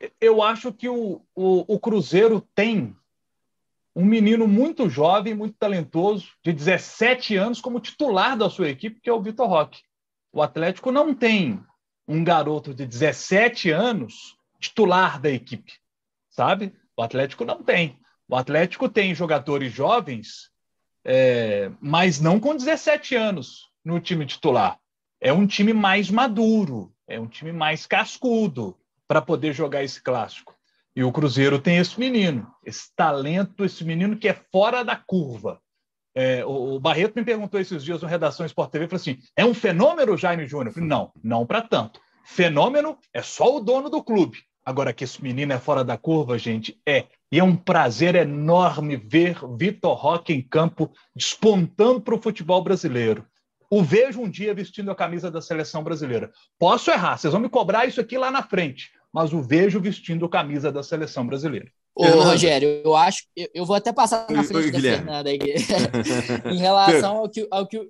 aí. 0.00 0.10
eu 0.20 0.42
acho 0.42 0.72
que 0.72 0.88
o, 0.88 1.22
o, 1.34 1.74
o 1.74 1.80
Cruzeiro 1.80 2.46
tem 2.54 2.94
um 3.94 4.04
menino 4.04 4.48
muito 4.48 4.88
jovem, 4.88 5.34
muito 5.34 5.56
talentoso, 5.56 6.32
de 6.42 6.52
17 6.52 7.36
anos, 7.36 7.60
como 7.60 7.80
titular 7.80 8.36
da 8.36 8.50
sua 8.50 8.68
equipe, 8.68 9.00
que 9.00 9.08
é 9.08 9.12
o 9.12 9.22
Vitor 9.22 9.48
Roque. 9.48 9.82
O 10.32 10.42
Atlético 10.42 10.90
não 10.90 11.14
tem 11.14 11.62
um 12.08 12.24
garoto 12.24 12.74
de 12.74 12.86
17 12.86 13.70
anos 13.70 14.36
titular 14.58 15.20
da 15.20 15.30
equipe, 15.30 15.72
sabe? 16.28 16.74
O 16.96 17.02
Atlético 17.02 17.44
não 17.44 17.62
tem. 17.62 17.98
O 18.28 18.34
Atlético 18.34 18.88
tem 18.88 19.14
jogadores 19.14 19.72
jovens, 19.72 20.50
é, 21.04 21.70
mas 21.80 22.20
não 22.20 22.40
com 22.40 22.56
17 22.56 23.14
anos 23.14 23.70
no 23.84 24.00
time 24.00 24.26
titular. 24.26 24.78
É 25.20 25.32
um 25.32 25.46
time 25.46 25.72
mais 25.72 26.10
maduro, 26.10 26.92
é 27.06 27.20
um 27.20 27.28
time 27.28 27.52
mais 27.52 27.86
cascudo 27.86 28.76
para 29.06 29.22
poder 29.22 29.52
jogar 29.52 29.84
esse 29.84 30.02
clássico. 30.02 30.53
E 30.96 31.02
o 31.02 31.10
Cruzeiro 31.10 31.58
tem 31.58 31.78
esse 31.78 31.98
menino, 31.98 32.46
esse 32.64 32.94
talento, 32.94 33.64
esse 33.64 33.84
menino 33.84 34.16
que 34.16 34.28
é 34.28 34.40
fora 34.52 34.84
da 34.84 34.94
curva. 34.94 35.60
É, 36.14 36.44
o, 36.44 36.76
o, 36.76 36.80
Barreto 36.80 37.16
me 37.16 37.24
perguntou 37.24 37.60
esses 37.60 37.82
dias 37.82 38.00
no 38.00 38.06
Redação 38.06 38.46
Sport 38.46 38.70
TV, 38.70 38.86
falou 38.86 39.00
assim, 39.00 39.18
é 39.36 39.44
um 39.44 39.52
fenômeno 39.52 40.16
Jaime 40.16 40.46
Júnior? 40.46 40.72
falei, 40.72 40.88
não, 40.88 41.10
não 41.22 41.44
para 41.44 41.60
tanto. 41.60 42.00
Fenômeno 42.24 42.96
é 43.12 43.20
só 43.20 43.56
o 43.56 43.60
dono 43.60 43.90
do 43.90 44.02
clube. 44.02 44.38
Agora 44.64 44.92
que 44.92 45.02
esse 45.02 45.20
menino 45.20 45.52
é 45.52 45.58
fora 45.58 45.82
da 45.82 45.98
curva, 45.98 46.38
gente, 46.38 46.80
é. 46.86 47.06
E 47.30 47.40
é 47.40 47.44
um 47.44 47.56
prazer 47.56 48.14
enorme 48.14 48.96
ver 48.96 49.36
Vitor 49.58 49.94
Roque 49.94 50.32
em 50.32 50.40
campo 50.40 50.90
despontando 51.14 52.00
para 52.00 52.14
o 52.14 52.22
futebol 52.22 52.62
brasileiro. 52.62 53.26
O 53.68 53.82
vejo 53.82 54.20
um 54.20 54.30
dia 54.30 54.54
vestindo 54.54 54.92
a 54.92 54.94
camisa 54.94 55.30
da 55.30 55.42
seleção 55.42 55.82
brasileira. 55.82 56.30
Posso 56.56 56.92
errar, 56.92 57.18
vocês 57.18 57.32
vão 57.32 57.42
me 57.42 57.48
cobrar 57.48 57.86
isso 57.86 58.00
aqui 58.00 58.16
lá 58.16 58.30
na 58.30 58.42
frente 58.42 58.92
mas 59.14 59.32
o 59.32 59.40
vejo 59.40 59.80
vestindo 59.80 60.28
camisa 60.28 60.72
da 60.72 60.82
seleção 60.82 61.24
brasileira. 61.24 61.70
Ô, 61.94 62.04
Rogério, 62.04 62.82
eu 62.84 62.96
acho. 62.96 63.22
Eu, 63.36 63.48
eu 63.54 63.64
vou 63.64 63.76
até 63.76 63.92
passar 63.92 64.28
na 64.28 64.42
frente 64.42 64.64
Oi, 64.64 64.72
da 64.72 64.76
Guilherme. 64.76 65.04
Fernanda 65.04 65.30
aí. 65.30 65.38
em 66.52 66.58
relação 66.58 67.18
ao 67.18 67.30
que, 67.30 67.46
ao 67.48 67.64
que. 67.64 67.88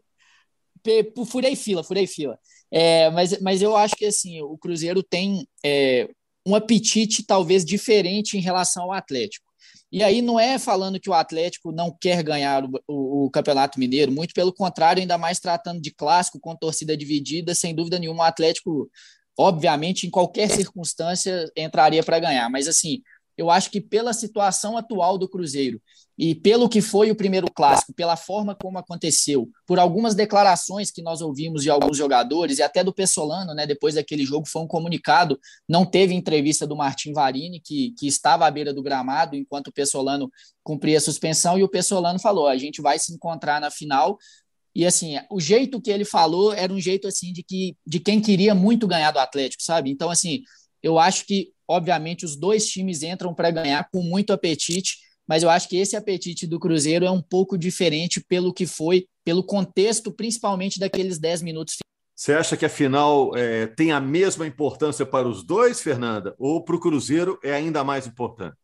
Furei 1.26 1.56
fila, 1.56 1.82
furei 1.82 2.06
fila. 2.06 2.38
É, 2.70 3.08
mas, 3.08 3.40
mas 3.40 3.62
eu 3.62 3.74
acho 3.74 3.96
que 3.96 4.04
assim, 4.04 4.42
o 4.42 4.58
Cruzeiro 4.58 5.02
tem 5.02 5.48
é, 5.64 6.06
um 6.46 6.54
apetite 6.54 7.24
talvez 7.24 7.64
diferente 7.64 8.36
em 8.36 8.40
relação 8.40 8.84
ao 8.84 8.92
Atlético. 8.92 9.46
E 9.90 10.02
aí 10.02 10.20
não 10.20 10.38
é 10.38 10.58
falando 10.58 11.00
que 11.00 11.08
o 11.08 11.14
Atlético 11.14 11.72
não 11.72 11.96
quer 11.98 12.22
ganhar 12.22 12.64
o, 12.64 12.70
o, 12.86 13.24
o, 13.24 13.30
Campeonato 13.30 13.78
Mineiro, 13.80 14.12
muito 14.12 14.34
pelo 14.34 14.52
contrário, 14.52 15.00
ainda 15.00 15.16
mais 15.16 15.40
tratando 15.40 15.80
de 15.80 15.90
clássico 15.90 16.38
com 16.38 16.54
torcida 16.54 16.94
dividida, 16.94 17.54
sem 17.54 17.74
dúvida 17.74 17.98
nenhuma 17.98 18.24
o 18.24 18.26
Atlético 18.26 18.90
obviamente, 19.36 20.06
em 20.06 20.10
qualquer 20.10 20.50
circunstância 20.50 21.50
entraria 21.56 22.02
para 22.02 22.18
ganhar, 22.18 22.48
mas 22.48 22.68
assim, 22.68 23.02
eu 23.36 23.50
acho 23.50 23.70
que 23.70 23.80
pela 23.80 24.12
situação 24.12 24.76
atual 24.76 25.18
do 25.18 25.28
Cruzeiro 25.28 25.80
e 26.16 26.34
pelo 26.34 26.68
que 26.68 26.80
foi 26.80 27.10
o 27.10 27.16
primeiro 27.16 27.50
clássico, 27.50 27.92
pela 27.92 28.16
forma 28.16 28.54
como 28.54 28.78
aconteceu, 28.78 29.50
por 29.66 29.80
algumas 29.80 30.14
declarações 30.14 30.92
que 30.92 31.02
nós 31.02 31.20
ouvimos 31.20 31.64
de 31.64 31.70
alguns 31.70 31.96
jogadores 31.96 32.58
e 32.58 32.62
até 32.62 32.84
do 32.84 32.94
Pessolano, 32.94 33.52
né, 33.52 33.66
depois 33.66 33.96
daquele 33.96 34.24
jogo 34.24 34.48
foi 34.48 34.62
um 34.62 34.68
comunicado, 34.68 35.38
não 35.68 35.84
teve 35.84 36.14
entrevista 36.14 36.66
do 36.66 36.76
Martim 36.76 37.12
Varini, 37.12 37.60
que, 37.60 37.92
que 37.98 38.06
estava 38.06 38.46
à 38.46 38.50
beira 38.50 38.72
do 38.72 38.82
gramado 38.82 39.34
enquanto 39.34 39.68
o 39.68 39.72
Pessolano 39.72 40.30
cumpria 40.62 40.98
a 40.98 41.00
suspensão 41.00 41.58
e 41.58 41.64
o 41.64 41.68
Pessolano 41.68 42.20
falou, 42.20 42.46
a 42.46 42.56
gente 42.56 42.80
vai 42.80 42.98
se 42.98 43.12
encontrar 43.12 43.60
na 43.60 43.70
final 43.70 44.16
e 44.74 44.84
assim, 44.84 45.16
o 45.30 45.40
jeito 45.40 45.80
que 45.80 45.90
ele 45.90 46.04
falou 46.04 46.52
era 46.52 46.72
um 46.72 46.80
jeito 46.80 47.06
assim 47.06 47.32
de 47.32 47.42
que 47.42 47.76
de 47.86 48.00
quem 48.00 48.20
queria 48.20 48.54
muito 48.54 48.86
ganhar 48.86 49.12
do 49.12 49.18
Atlético, 49.18 49.62
sabe? 49.62 49.90
Então 49.90 50.10
assim, 50.10 50.42
eu 50.82 50.98
acho 50.98 51.24
que 51.26 51.52
obviamente 51.68 52.24
os 52.24 52.36
dois 52.36 52.66
times 52.66 53.02
entram 53.02 53.34
para 53.34 53.50
ganhar 53.50 53.88
com 53.90 54.02
muito 54.02 54.32
apetite, 54.32 54.98
mas 55.26 55.42
eu 55.42 55.50
acho 55.50 55.68
que 55.68 55.76
esse 55.76 55.96
apetite 55.96 56.46
do 56.46 56.58
Cruzeiro 56.58 57.06
é 57.06 57.10
um 57.10 57.22
pouco 57.22 57.56
diferente 57.56 58.22
pelo 58.28 58.52
que 58.52 58.66
foi, 58.66 59.06
pelo 59.24 59.42
contexto, 59.42 60.12
principalmente 60.12 60.78
daqueles 60.78 61.18
10 61.18 61.42
minutos. 61.42 61.76
Você 62.14 62.32
acha 62.32 62.56
que 62.56 62.64
a 62.64 62.68
final 62.68 63.34
é, 63.36 63.66
tem 63.66 63.90
a 63.90 64.00
mesma 64.00 64.46
importância 64.46 65.04
para 65.04 65.26
os 65.26 65.42
dois, 65.42 65.80
Fernanda? 65.80 66.34
Ou 66.38 66.62
para 66.62 66.76
o 66.76 66.80
Cruzeiro 66.80 67.38
é 67.42 67.52
ainda 67.52 67.82
mais 67.82 68.06
importante? 68.06 68.56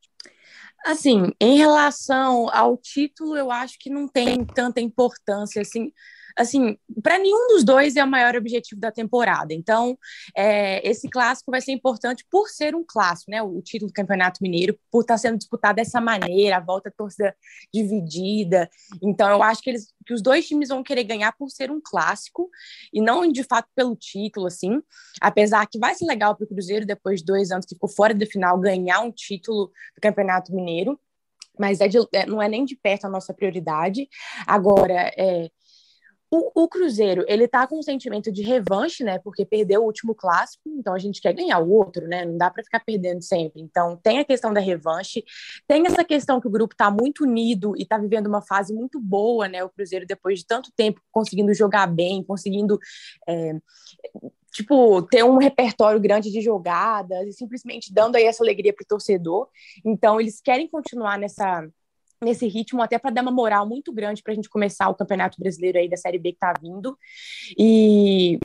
Assim, 0.84 1.32
em 1.40 1.58
relação 1.58 2.48
ao 2.54 2.76
título, 2.76 3.36
eu 3.36 3.50
acho 3.50 3.78
que 3.78 3.90
não 3.90 4.08
tem 4.08 4.44
tanta 4.44 4.80
importância 4.80 5.60
assim 5.62 5.92
assim, 6.36 6.76
para 7.02 7.18
nenhum 7.18 7.48
dos 7.48 7.64
dois 7.64 7.96
é 7.96 8.04
o 8.04 8.08
maior 8.08 8.36
objetivo 8.36 8.80
da 8.80 8.90
temporada. 8.90 9.52
Então, 9.54 9.98
é, 10.36 10.86
esse 10.88 11.08
clássico 11.08 11.50
vai 11.50 11.60
ser 11.60 11.72
importante 11.72 12.24
por 12.30 12.48
ser 12.48 12.74
um 12.74 12.84
clássico, 12.86 13.30
né? 13.30 13.42
O 13.42 13.60
título 13.62 13.90
do 13.90 13.94
Campeonato 13.94 14.42
Mineiro, 14.42 14.78
por 14.90 15.02
estar 15.02 15.14
tá 15.14 15.18
sendo 15.18 15.38
disputado 15.38 15.76
dessa 15.76 16.00
maneira, 16.00 16.56
a 16.56 16.60
volta 16.60 16.92
torcida 16.96 17.34
dividida. 17.72 18.68
Então, 19.02 19.28
eu 19.30 19.42
acho 19.42 19.62
que, 19.62 19.70
eles, 19.70 19.92
que 20.06 20.14
os 20.14 20.22
dois 20.22 20.46
times 20.46 20.68
vão 20.68 20.82
querer 20.82 21.04
ganhar 21.04 21.32
por 21.32 21.50
ser 21.50 21.70
um 21.70 21.80
clássico 21.82 22.48
e 22.92 23.00
não 23.00 23.30
de 23.30 23.44
fato 23.44 23.68
pelo 23.74 23.96
título, 23.96 24.46
assim. 24.46 24.80
Apesar 25.20 25.66
que 25.66 25.78
vai 25.78 25.94
ser 25.94 26.06
legal 26.06 26.36
para 26.36 26.44
o 26.44 26.48
Cruzeiro, 26.48 26.86
depois 26.86 27.20
de 27.20 27.26
dois 27.26 27.50
anos 27.50 27.66
que 27.66 27.74
ficou 27.74 27.88
fora 27.88 28.14
da 28.14 28.26
final, 28.26 28.58
ganhar 28.58 29.00
um 29.00 29.12
título 29.12 29.66
do 29.66 30.00
Campeonato 30.00 30.54
Mineiro 30.54 30.98
mas 31.60 31.80
é 31.80 31.88
de, 31.88 31.98
é, 32.14 32.24
não 32.24 32.40
é 32.40 32.48
nem 32.48 32.64
de 32.64 32.74
perto 32.74 33.04
a 33.04 33.10
nossa 33.10 33.34
prioridade. 33.34 34.08
Agora, 34.46 35.12
é, 35.14 35.50
o, 36.30 36.62
o, 36.62 36.68
Cruzeiro, 36.68 37.24
ele 37.26 37.48
tá 37.48 37.66
com 37.66 37.78
um 37.78 37.82
sentimento 37.82 38.30
de 38.30 38.42
revanche, 38.42 39.02
né? 39.02 39.18
Porque 39.18 39.44
perdeu 39.44 39.82
o 39.82 39.86
último 39.86 40.14
clássico, 40.14 40.62
então 40.68 40.94
a 40.94 40.98
gente 40.98 41.20
quer 41.20 41.32
ganhar 41.32 41.58
o 41.58 41.70
outro, 41.70 42.06
né? 42.06 42.24
Não 42.24 42.38
dá 42.38 42.48
para 42.48 42.62
ficar 42.62 42.80
perdendo 42.80 43.20
sempre. 43.20 43.60
Então 43.60 43.96
tem 43.96 44.20
a 44.20 44.24
questão 44.24 44.52
da 44.52 44.60
revanche, 44.60 45.24
tem 45.66 45.84
essa 45.86 46.04
questão 46.04 46.40
que 46.40 46.46
o 46.46 46.50
grupo 46.50 46.76
tá 46.76 46.88
muito 46.88 47.24
unido 47.24 47.74
e 47.76 47.84
tá 47.84 47.98
vivendo 47.98 48.28
uma 48.28 48.40
fase 48.40 48.72
muito 48.72 49.00
boa, 49.00 49.48
né? 49.48 49.64
O 49.64 49.68
Cruzeiro, 49.68 50.06
depois 50.06 50.38
de 50.38 50.46
tanto 50.46 50.70
tempo 50.76 51.00
conseguindo 51.10 51.52
jogar 51.52 51.88
bem, 51.88 52.22
conseguindo. 52.22 52.78
É, 53.28 53.56
tipo, 54.52 55.02
ter 55.02 55.24
um 55.24 55.36
repertório 55.38 56.00
grande 56.00 56.30
de 56.30 56.40
jogadas 56.40 57.26
e 57.28 57.32
simplesmente 57.32 57.92
dando 57.92 58.16
aí 58.16 58.24
essa 58.24 58.42
alegria 58.42 58.72
pro 58.72 58.86
torcedor. 58.86 59.48
Então, 59.84 60.20
eles 60.20 60.40
querem 60.40 60.68
continuar 60.68 61.18
nessa, 61.18 61.68
nesse 62.22 62.46
ritmo, 62.46 62.82
até 62.82 62.98
para 62.98 63.10
dar 63.10 63.22
uma 63.22 63.30
moral 63.30 63.66
muito 63.66 63.92
grande 63.92 64.22
para 64.22 64.32
a 64.32 64.36
gente 64.36 64.48
começar 64.48 64.88
o 64.88 64.94
Campeonato 64.94 65.40
Brasileiro 65.40 65.78
aí 65.78 65.88
da 65.88 65.96
Série 65.96 66.18
B 66.18 66.32
que 66.32 66.36
está 66.36 66.52
vindo. 66.60 66.96
E 67.58 68.38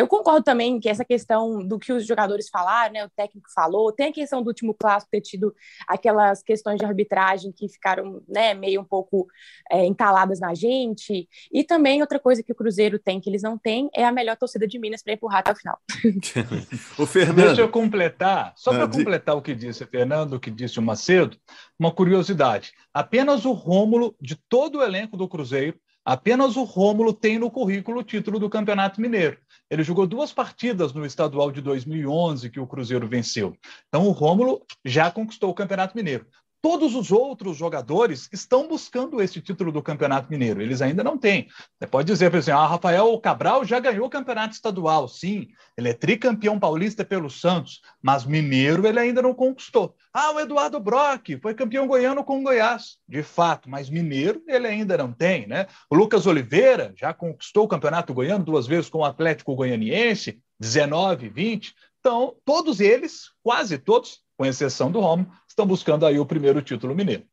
eu 0.00 0.08
concordo 0.08 0.42
também 0.42 0.80
que 0.80 0.88
essa 0.88 1.04
questão 1.04 1.66
do 1.66 1.78
que 1.78 1.92
os 1.92 2.06
jogadores 2.06 2.48
falaram, 2.48 2.94
né, 2.94 3.04
o 3.04 3.10
técnico 3.10 3.48
falou, 3.54 3.92
tem 3.92 4.08
a 4.08 4.12
questão 4.12 4.42
do 4.42 4.48
último 4.48 4.74
clássico 4.74 5.10
ter 5.10 5.20
tido 5.20 5.54
aquelas 5.86 6.42
questões 6.42 6.78
de 6.78 6.84
arbitragem 6.84 7.52
que 7.52 7.68
ficaram 7.68 8.22
né, 8.26 8.54
meio 8.54 8.80
um 8.80 8.84
pouco 8.84 9.26
é, 9.70 9.84
entaladas 9.84 10.40
na 10.40 10.54
gente, 10.54 11.28
e 11.52 11.62
também 11.62 12.00
outra 12.00 12.18
coisa 12.18 12.42
que 12.42 12.52
o 12.52 12.54
Cruzeiro 12.54 12.98
tem 12.98 13.20
que 13.20 13.28
eles 13.28 13.42
não 13.42 13.58
têm 13.58 13.90
é 13.94 14.04
a 14.04 14.12
melhor 14.12 14.36
torcida 14.36 14.66
de 14.66 14.78
Minas 14.78 15.02
para 15.02 15.12
empurrar 15.12 15.40
até 15.40 15.52
o 15.52 15.56
final. 15.56 15.78
o 16.98 17.06
Fernando... 17.06 17.46
Deixa 17.46 17.60
eu 17.60 17.68
completar, 17.68 18.54
só 18.56 18.70
para 18.70 18.88
completar 18.88 19.36
o 19.36 19.42
que 19.42 19.54
disse 19.54 19.84
o 19.84 19.86
Fernando, 19.86 20.34
o 20.34 20.40
que 20.40 20.50
disse 20.50 20.78
o 20.78 20.82
Macedo, 20.82 21.36
uma 21.78 21.92
curiosidade, 21.92 22.72
apenas 22.92 23.44
o 23.44 23.52
Rômulo 23.52 24.16
de 24.20 24.36
todo 24.48 24.78
o 24.78 24.82
elenco 24.82 25.16
do 25.16 25.28
Cruzeiro 25.28 25.78
Apenas 26.04 26.56
o 26.56 26.64
Rômulo 26.64 27.12
tem 27.12 27.38
no 27.38 27.50
currículo 27.50 28.00
o 28.00 28.04
título 28.04 28.38
do 28.38 28.48
Campeonato 28.48 29.00
Mineiro. 29.00 29.38
Ele 29.70 29.82
jogou 29.82 30.06
duas 30.06 30.32
partidas 30.32 30.92
no 30.92 31.04
estadual 31.04 31.52
de 31.52 31.60
2011 31.60 32.50
que 32.50 32.58
o 32.58 32.66
Cruzeiro 32.66 33.06
venceu. 33.06 33.56
Então 33.88 34.06
o 34.06 34.10
Rômulo 34.10 34.64
já 34.84 35.10
conquistou 35.10 35.50
o 35.50 35.54
Campeonato 35.54 35.96
Mineiro. 35.96 36.26
Todos 36.62 36.94
os 36.94 37.10
outros 37.10 37.56
jogadores 37.56 38.28
estão 38.30 38.68
buscando 38.68 39.22
esse 39.22 39.40
título 39.40 39.72
do 39.72 39.82
Campeonato 39.82 40.30
Mineiro. 40.30 40.60
Eles 40.60 40.82
ainda 40.82 41.02
não 41.02 41.16
têm. 41.16 41.48
Você 41.78 41.86
pode 41.86 42.06
dizer, 42.06 42.30
por 42.30 42.36
exemplo, 42.36 42.60
ah, 42.60 42.66
Rafael 42.66 43.18
Cabral 43.18 43.64
já 43.64 43.80
ganhou 43.80 44.06
o 44.06 44.10
Campeonato 44.10 44.54
Estadual. 44.54 45.08
Sim, 45.08 45.48
ele 45.74 45.88
é 45.88 45.94
tricampeão 45.94 46.60
paulista 46.60 47.02
pelo 47.02 47.30
Santos, 47.30 47.80
mas 48.02 48.26
Mineiro 48.26 48.86
ele 48.86 49.00
ainda 49.00 49.22
não 49.22 49.32
conquistou. 49.32 49.94
Ah, 50.12 50.32
o 50.32 50.40
Eduardo 50.40 50.78
Brock 50.78 51.28
foi 51.40 51.54
campeão 51.54 51.86
goiano 51.86 52.22
com 52.22 52.40
o 52.40 52.42
Goiás. 52.42 52.98
De 53.08 53.22
fato, 53.22 53.70
mas 53.70 53.88
Mineiro 53.88 54.42
ele 54.46 54.66
ainda 54.66 54.98
não 54.98 55.12
tem, 55.12 55.46
né? 55.46 55.66
O 55.88 55.94
Lucas 55.94 56.26
Oliveira 56.26 56.92
já 56.94 57.14
conquistou 57.14 57.64
o 57.64 57.68
Campeonato 57.68 58.12
Goiano 58.12 58.44
duas 58.44 58.66
vezes 58.66 58.90
com 58.90 58.98
o 58.98 59.04
Atlético 59.04 59.54
Goianiense, 59.54 60.38
19, 60.58 61.30
20. 61.30 61.74
Então, 62.00 62.34
todos 62.44 62.80
eles, 62.80 63.30
quase 63.42 63.78
todos, 63.78 64.20
com 64.40 64.46
exceção 64.46 64.90
do 64.90 65.00
Romo, 65.00 65.30
estão 65.46 65.66
buscando 65.66 66.06
aí 66.06 66.18
o 66.18 66.24
primeiro 66.24 66.62
título 66.62 66.94
mineiro. 66.94 67.24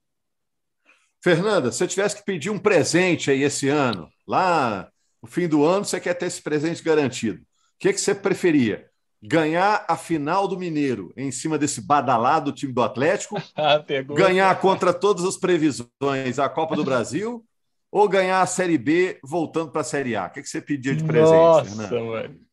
Fernanda, 1.23 1.71
se 1.71 1.81
eu 1.81 1.87
tivesse 1.87 2.17
que 2.17 2.25
pedir 2.25 2.49
um 2.49 2.59
presente 2.59 3.31
aí 3.31 3.43
esse 3.43 3.69
ano, 3.69 4.09
lá 4.27 4.89
no 5.23 5.29
fim 5.29 5.47
do 5.47 5.63
ano, 5.63 5.85
você 5.85 6.01
quer 6.01 6.15
ter 6.15 6.25
esse 6.25 6.41
presente 6.41 6.83
garantido. 6.83 7.39
O 7.39 7.45
que, 7.79 7.93
que 7.93 8.01
você 8.01 8.13
preferia? 8.13 8.89
Ganhar 9.23 9.85
a 9.87 9.95
final 9.95 10.49
do 10.49 10.59
Mineiro 10.59 11.13
em 11.15 11.31
cima 11.31 11.57
desse 11.57 11.79
badalado 11.79 12.51
time 12.51 12.73
do 12.73 12.83
Atlético? 12.83 13.41
Ah, 13.55 13.81
ganhar 14.13 14.59
contra 14.59 14.93
todas 14.93 15.23
as 15.23 15.37
previsões 15.37 16.37
a 16.37 16.49
Copa 16.49 16.75
do 16.75 16.83
Brasil? 16.83 17.41
ou 17.89 18.09
ganhar 18.09 18.41
a 18.41 18.45
Série 18.45 18.77
B 18.77 19.17
voltando 19.23 19.71
para 19.71 19.79
a 19.79 19.85
Série 19.85 20.13
A? 20.13 20.25
O 20.25 20.29
que, 20.29 20.41
que 20.41 20.49
você 20.49 20.61
pedia 20.61 20.93
de 20.93 21.05
presente, 21.05 21.31
Nossa, 21.31 21.87
Fernanda? 21.87 22.03
Mano. 22.03 22.46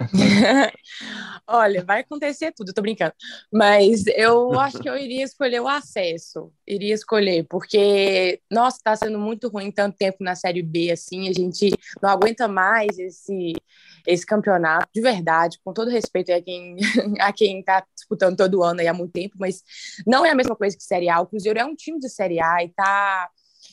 Olha, 1.46 1.84
vai 1.84 2.00
acontecer 2.00 2.52
tudo, 2.52 2.72
tô 2.72 2.80
brincando. 2.80 3.12
Mas 3.52 4.06
eu 4.06 4.58
acho 4.58 4.78
que 4.78 4.88
eu 4.88 4.96
iria 4.96 5.24
escolher 5.24 5.60
o 5.60 5.68
acesso. 5.68 6.52
Iria 6.66 6.94
escolher, 6.94 7.44
porque, 7.48 8.40
nossa, 8.50 8.78
tá 8.82 8.96
sendo 8.96 9.18
muito 9.18 9.48
ruim 9.48 9.70
tanto 9.70 9.96
tempo 9.96 10.18
na 10.20 10.34
Série 10.34 10.62
B, 10.62 10.90
assim, 10.90 11.28
a 11.28 11.32
gente 11.32 11.70
não 12.02 12.10
aguenta 12.10 12.48
mais 12.48 12.98
esse, 12.98 13.52
esse 14.06 14.24
campeonato, 14.24 14.88
de 14.94 15.00
verdade, 15.00 15.58
com 15.64 15.72
todo 15.72 15.90
respeito 15.90 16.32
a 16.32 16.40
quem, 16.40 16.76
a 17.20 17.32
quem 17.32 17.62
tá 17.62 17.84
disputando 17.94 18.36
todo 18.36 18.62
ano 18.62 18.80
aí 18.80 18.88
há 18.88 18.94
muito 18.94 19.12
tempo, 19.12 19.36
mas 19.38 19.62
não 20.06 20.24
é 20.24 20.30
a 20.30 20.34
mesma 20.34 20.56
coisa 20.56 20.76
que 20.76 20.82
Série 20.82 21.08
A. 21.08 21.20
O 21.20 21.26
Cruzeiro 21.26 21.58
é 21.58 21.64
um 21.64 21.74
time 21.74 21.98
de 21.98 22.08
Série 22.08 22.40
A 22.40 22.64
e 22.64 22.68
tá 22.70 23.28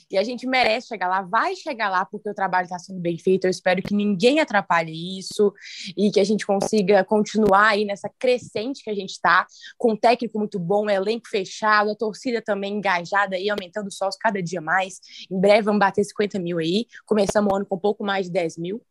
e 0.09 0.17
a 0.17 0.23
gente 0.23 0.47
merece 0.47 0.87
chegar 0.87 1.07
lá, 1.07 1.21
vai 1.21 1.55
chegar 1.55 1.89
lá 1.89 2.05
porque 2.05 2.29
o 2.29 2.33
trabalho 2.33 2.65
está 2.65 2.79
sendo 2.79 2.99
bem 2.99 3.17
feito. 3.17 3.45
Eu 3.45 3.51
espero 3.51 3.81
que 3.81 3.93
ninguém 3.93 4.39
atrapalhe 4.39 5.19
isso 5.19 5.53
e 5.97 6.09
que 6.09 6.19
a 6.19 6.23
gente 6.23 6.45
consiga 6.45 7.03
continuar 7.03 7.69
aí 7.69 7.83
nessa 7.83 8.09
crescente 8.17 8.83
que 8.83 8.89
a 8.89 8.95
gente 8.95 9.11
está, 9.11 9.45
com 9.77 9.91
um 9.91 9.97
técnico 9.97 10.39
muito 10.39 10.59
bom, 10.59 10.89
elenco 10.89 11.27
fechado, 11.27 11.91
a 11.91 11.95
torcida 11.95 12.41
também 12.41 12.75
engajada 12.75 13.35
aí, 13.35 13.49
aumentando 13.49 13.91
só 13.91 14.09
cada 14.19 14.41
dia 14.41 14.61
mais. 14.61 14.99
Em 15.29 15.39
breve 15.39 15.63
vamos 15.63 15.79
bater 15.79 16.03
50 16.03 16.39
mil 16.39 16.57
aí. 16.57 16.85
Começamos 17.05 17.51
o 17.51 17.55
ano 17.55 17.65
com 17.65 17.75
um 17.75 17.79
pouco 17.79 18.03
mais 18.03 18.27
de 18.27 18.31
10 18.31 18.57
mil. 18.57 18.81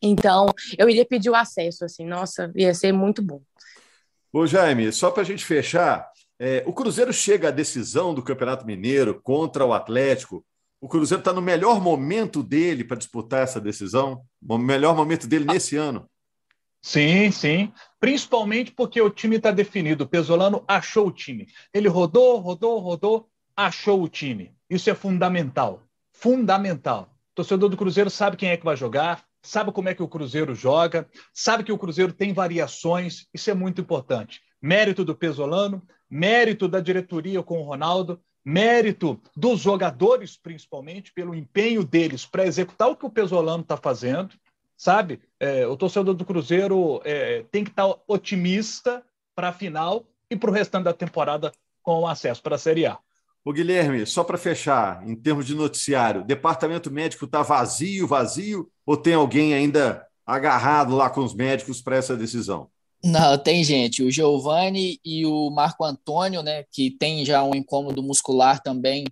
Então, 0.00 0.46
eu 0.76 0.88
iria 0.88 1.04
pedir 1.04 1.30
o 1.30 1.34
acesso, 1.34 1.84
assim, 1.84 2.04
nossa, 2.04 2.50
ia 2.56 2.74
ser 2.74 2.92
muito 2.92 3.22
bom. 3.22 3.40
Ô, 4.32 4.46
Jaime, 4.46 4.90
só 4.92 5.10
para 5.10 5.22
a 5.22 5.24
gente 5.24 5.44
fechar, 5.44 6.10
é, 6.40 6.64
o 6.66 6.72
Cruzeiro 6.72 7.12
chega 7.12 7.48
à 7.48 7.50
decisão 7.52 8.12
do 8.12 8.22
Campeonato 8.22 8.66
Mineiro 8.66 9.20
contra 9.22 9.64
o 9.64 9.72
Atlético 9.72 10.44
o 10.82 10.88
Cruzeiro 10.88 11.20
está 11.20 11.32
no 11.32 11.40
melhor 11.40 11.80
momento 11.80 12.42
dele 12.42 12.82
para 12.82 12.96
disputar 12.96 13.44
essa 13.44 13.60
decisão? 13.60 14.24
O 14.46 14.58
melhor 14.58 14.96
momento 14.96 15.28
dele 15.28 15.44
nesse 15.44 15.76
ano? 15.76 16.10
Sim, 16.82 17.30
sim. 17.30 17.72
Principalmente 18.00 18.72
porque 18.72 19.00
o 19.00 19.08
time 19.08 19.36
está 19.36 19.52
definido. 19.52 20.02
O 20.02 20.08
Pesolano 20.08 20.64
achou 20.66 21.06
o 21.06 21.12
time. 21.12 21.46
Ele 21.72 21.86
rodou, 21.86 22.40
rodou, 22.40 22.80
rodou, 22.80 23.28
achou 23.56 24.02
o 24.02 24.08
time. 24.08 24.56
Isso 24.68 24.90
é 24.90 24.94
fundamental. 24.94 25.84
Fundamental. 26.12 27.16
O 27.30 27.34
torcedor 27.36 27.68
do 27.68 27.76
Cruzeiro 27.76 28.10
sabe 28.10 28.36
quem 28.36 28.48
é 28.48 28.56
que 28.56 28.64
vai 28.64 28.76
jogar, 28.76 29.24
sabe 29.40 29.70
como 29.70 29.88
é 29.88 29.94
que 29.94 30.02
o 30.02 30.08
Cruzeiro 30.08 30.52
joga, 30.52 31.08
sabe 31.32 31.62
que 31.62 31.70
o 31.70 31.78
Cruzeiro 31.78 32.12
tem 32.12 32.32
variações. 32.32 33.28
Isso 33.32 33.48
é 33.48 33.54
muito 33.54 33.80
importante. 33.80 34.40
Mérito 34.60 35.04
do 35.04 35.14
Pesolano, 35.14 35.80
mérito 36.10 36.66
da 36.66 36.80
diretoria 36.80 37.40
com 37.40 37.60
o 37.60 37.64
Ronaldo 37.64 38.20
mérito 38.44 39.20
dos 39.36 39.60
jogadores, 39.60 40.36
principalmente, 40.36 41.12
pelo 41.12 41.34
empenho 41.34 41.84
deles 41.84 42.26
para 42.26 42.46
executar 42.46 42.88
o 42.88 42.96
que 42.96 43.06
o 43.06 43.10
Pesolano 43.10 43.62
está 43.62 43.76
fazendo, 43.76 44.34
sabe? 44.76 45.20
É, 45.38 45.66
o 45.66 45.76
torcedor 45.76 46.14
do 46.14 46.24
Cruzeiro 46.24 47.00
é, 47.04 47.44
tem 47.50 47.62
que 47.62 47.70
estar 47.70 47.88
tá 47.88 47.98
otimista 48.06 49.02
para 49.34 49.48
a 49.48 49.52
final 49.52 50.04
e 50.30 50.36
para 50.36 50.50
o 50.50 50.52
restante 50.52 50.84
da 50.84 50.92
temporada 50.92 51.52
com 51.82 52.06
acesso 52.06 52.42
para 52.42 52.56
a 52.56 52.58
Série 52.58 52.86
A. 52.86 52.98
O 53.44 53.52
Guilherme, 53.52 54.06
só 54.06 54.22
para 54.22 54.38
fechar, 54.38 55.06
em 55.06 55.16
termos 55.16 55.46
de 55.46 55.54
noticiário, 55.54 56.24
departamento 56.24 56.90
médico 56.92 57.24
está 57.24 57.42
vazio, 57.42 58.06
vazio, 58.06 58.70
ou 58.86 58.96
tem 58.96 59.14
alguém 59.14 59.52
ainda 59.52 60.06
agarrado 60.24 60.94
lá 60.94 61.10
com 61.10 61.22
os 61.22 61.34
médicos 61.34 61.82
para 61.82 61.96
essa 61.96 62.16
decisão? 62.16 62.70
Não, 63.04 63.36
tem 63.36 63.64
gente. 63.64 64.02
O 64.02 64.10
Giovanni 64.10 65.00
e 65.04 65.26
o 65.26 65.50
Marco 65.50 65.84
Antônio, 65.84 66.42
né, 66.42 66.64
que 66.70 66.90
tem 66.90 67.24
já 67.24 67.42
um 67.42 67.54
incômodo 67.54 68.02
muscular 68.02 68.62
também, 68.62 69.04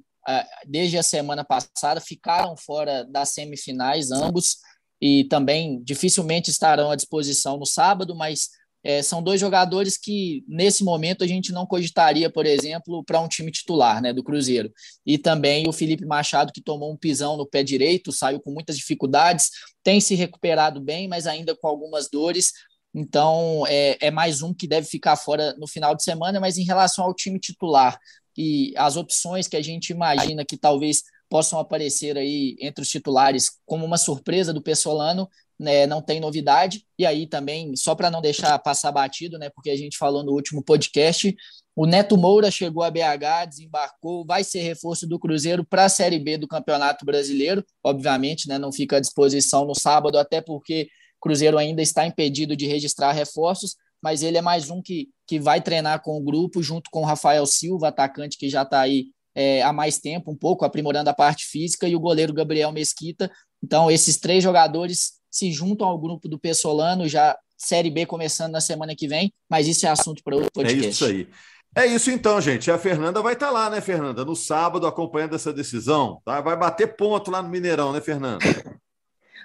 desde 0.66 0.98
a 0.98 1.02
semana 1.02 1.44
passada, 1.44 2.00
ficaram 2.00 2.56
fora 2.56 3.04
das 3.04 3.30
semifinais, 3.30 4.10
ambos, 4.10 4.58
e 5.00 5.24
também 5.24 5.82
dificilmente 5.82 6.50
estarão 6.50 6.90
à 6.90 6.96
disposição 6.96 7.56
no 7.56 7.66
sábado, 7.66 8.14
mas 8.14 8.50
é, 8.82 9.02
são 9.02 9.22
dois 9.22 9.40
jogadores 9.40 9.98
que, 9.98 10.42
nesse 10.48 10.82
momento, 10.82 11.22
a 11.22 11.26
gente 11.26 11.52
não 11.52 11.66
cogitaria, 11.66 12.30
por 12.30 12.46
exemplo, 12.46 13.04
para 13.04 13.20
um 13.20 13.28
time 13.28 13.50
titular 13.50 14.00
né, 14.00 14.12
do 14.12 14.22
Cruzeiro. 14.22 14.72
E 15.04 15.18
também 15.18 15.68
o 15.68 15.72
Felipe 15.72 16.06
Machado, 16.06 16.52
que 16.52 16.62
tomou 16.62 16.92
um 16.92 16.96
pisão 16.96 17.36
no 17.36 17.46
pé 17.46 17.62
direito, 17.62 18.12
saiu 18.12 18.40
com 18.40 18.50
muitas 18.50 18.76
dificuldades, 18.76 19.50
tem 19.82 20.00
se 20.00 20.14
recuperado 20.14 20.80
bem, 20.80 21.08
mas 21.08 21.26
ainda 21.26 21.54
com 21.54 21.68
algumas 21.68 22.08
dores. 22.10 22.52
Então, 22.94 23.64
é, 23.68 23.96
é 24.00 24.10
mais 24.10 24.42
um 24.42 24.52
que 24.52 24.66
deve 24.66 24.86
ficar 24.86 25.16
fora 25.16 25.54
no 25.58 25.66
final 25.66 25.94
de 25.94 26.02
semana, 26.02 26.40
mas 26.40 26.58
em 26.58 26.64
relação 26.64 27.04
ao 27.04 27.14
time 27.14 27.38
titular 27.38 27.98
e 28.36 28.72
as 28.76 28.96
opções 28.96 29.46
que 29.46 29.56
a 29.56 29.62
gente 29.62 29.90
imagina 29.90 30.44
que 30.44 30.56
talvez 30.56 31.02
possam 31.28 31.58
aparecer 31.58 32.16
aí 32.18 32.56
entre 32.60 32.82
os 32.82 32.88
titulares 32.88 33.50
como 33.64 33.86
uma 33.86 33.96
surpresa 33.96 34.52
do 34.52 34.62
Pessolano, 34.62 35.28
né, 35.58 35.86
não 35.86 36.02
tem 36.02 36.18
novidade. 36.18 36.84
E 36.98 37.06
aí 37.06 37.26
também, 37.26 37.76
só 37.76 37.94
para 37.94 38.10
não 38.10 38.20
deixar 38.20 38.58
passar 38.58 38.90
batido, 38.90 39.38
né, 39.38 39.50
porque 39.50 39.70
a 39.70 39.76
gente 39.76 39.96
falou 39.96 40.24
no 40.24 40.32
último 40.32 40.62
podcast, 40.62 41.36
o 41.76 41.86
Neto 41.86 42.16
Moura 42.16 42.50
chegou 42.50 42.82
a 42.82 42.90
BH, 42.90 43.46
desembarcou, 43.48 44.24
vai 44.24 44.42
ser 44.42 44.62
reforço 44.62 45.06
do 45.06 45.18
Cruzeiro 45.18 45.64
para 45.64 45.84
a 45.84 45.88
Série 45.88 46.18
B 46.18 46.36
do 46.36 46.48
Campeonato 46.48 47.04
Brasileiro. 47.04 47.64
Obviamente, 47.84 48.48
né, 48.48 48.58
não 48.58 48.72
fica 48.72 48.96
à 48.96 49.00
disposição 49.00 49.64
no 49.64 49.74
sábado, 49.74 50.18
até 50.18 50.40
porque 50.40 50.88
Cruzeiro 51.20 51.58
ainda 51.58 51.82
está 51.82 52.06
impedido 52.06 52.56
de 52.56 52.66
registrar 52.66 53.12
reforços, 53.12 53.76
mas 54.02 54.22
ele 54.22 54.38
é 54.38 54.42
mais 54.42 54.70
um 54.70 54.80
que, 54.80 55.08
que 55.26 55.38
vai 55.38 55.60
treinar 55.60 56.02
com 56.02 56.16
o 56.16 56.22
grupo, 56.22 56.62
junto 56.62 56.90
com 56.90 57.02
o 57.02 57.04
Rafael 57.04 57.44
Silva, 57.46 57.88
atacante 57.88 58.38
que 58.38 58.48
já 58.48 58.62
está 58.62 58.80
aí 58.80 59.08
é, 59.34 59.62
há 59.62 59.72
mais 59.72 59.98
tempo, 59.98 60.30
um 60.30 60.36
pouco, 60.36 60.64
aprimorando 60.64 61.10
a 61.10 61.14
parte 61.14 61.46
física, 61.46 61.86
e 61.86 61.94
o 61.94 62.00
goleiro 62.00 62.32
Gabriel 62.32 62.72
Mesquita. 62.72 63.30
Então, 63.62 63.90
esses 63.90 64.18
três 64.18 64.42
jogadores 64.42 65.20
se 65.30 65.52
juntam 65.52 65.86
ao 65.86 65.98
grupo 65.98 66.28
do 66.28 66.38
Pessolano, 66.38 67.06
já 67.06 67.36
Série 67.56 67.90
B 67.90 68.06
começando 68.06 68.52
na 68.52 68.60
semana 68.60 68.96
que 68.96 69.06
vem, 69.06 69.32
mas 69.48 69.68
isso 69.68 69.86
é 69.86 69.90
assunto 69.90 70.22
para 70.24 70.34
outro 70.34 70.50
podcast. 70.52 70.86
É 70.86 70.88
isso 70.88 71.04
aí. 71.04 71.28
É 71.76 71.86
isso 71.86 72.10
então, 72.10 72.40
gente. 72.40 72.70
A 72.70 72.78
Fernanda 72.78 73.22
vai 73.22 73.34
estar 73.34 73.46
tá 73.46 73.52
lá, 73.52 73.70
né, 73.70 73.80
Fernanda? 73.80 74.24
No 74.24 74.34
sábado, 74.34 74.86
acompanhando 74.86 75.36
essa 75.36 75.52
decisão. 75.52 76.20
Tá? 76.24 76.40
Vai 76.40 76.56
bater 76.56 76.96
ponto 76.96 77.30
lá 77.30 77.40
no 77.42 77.48
Mineirão, 77.48 77.92
né, 77.92 78.00
Fernanda? 78.00 78.44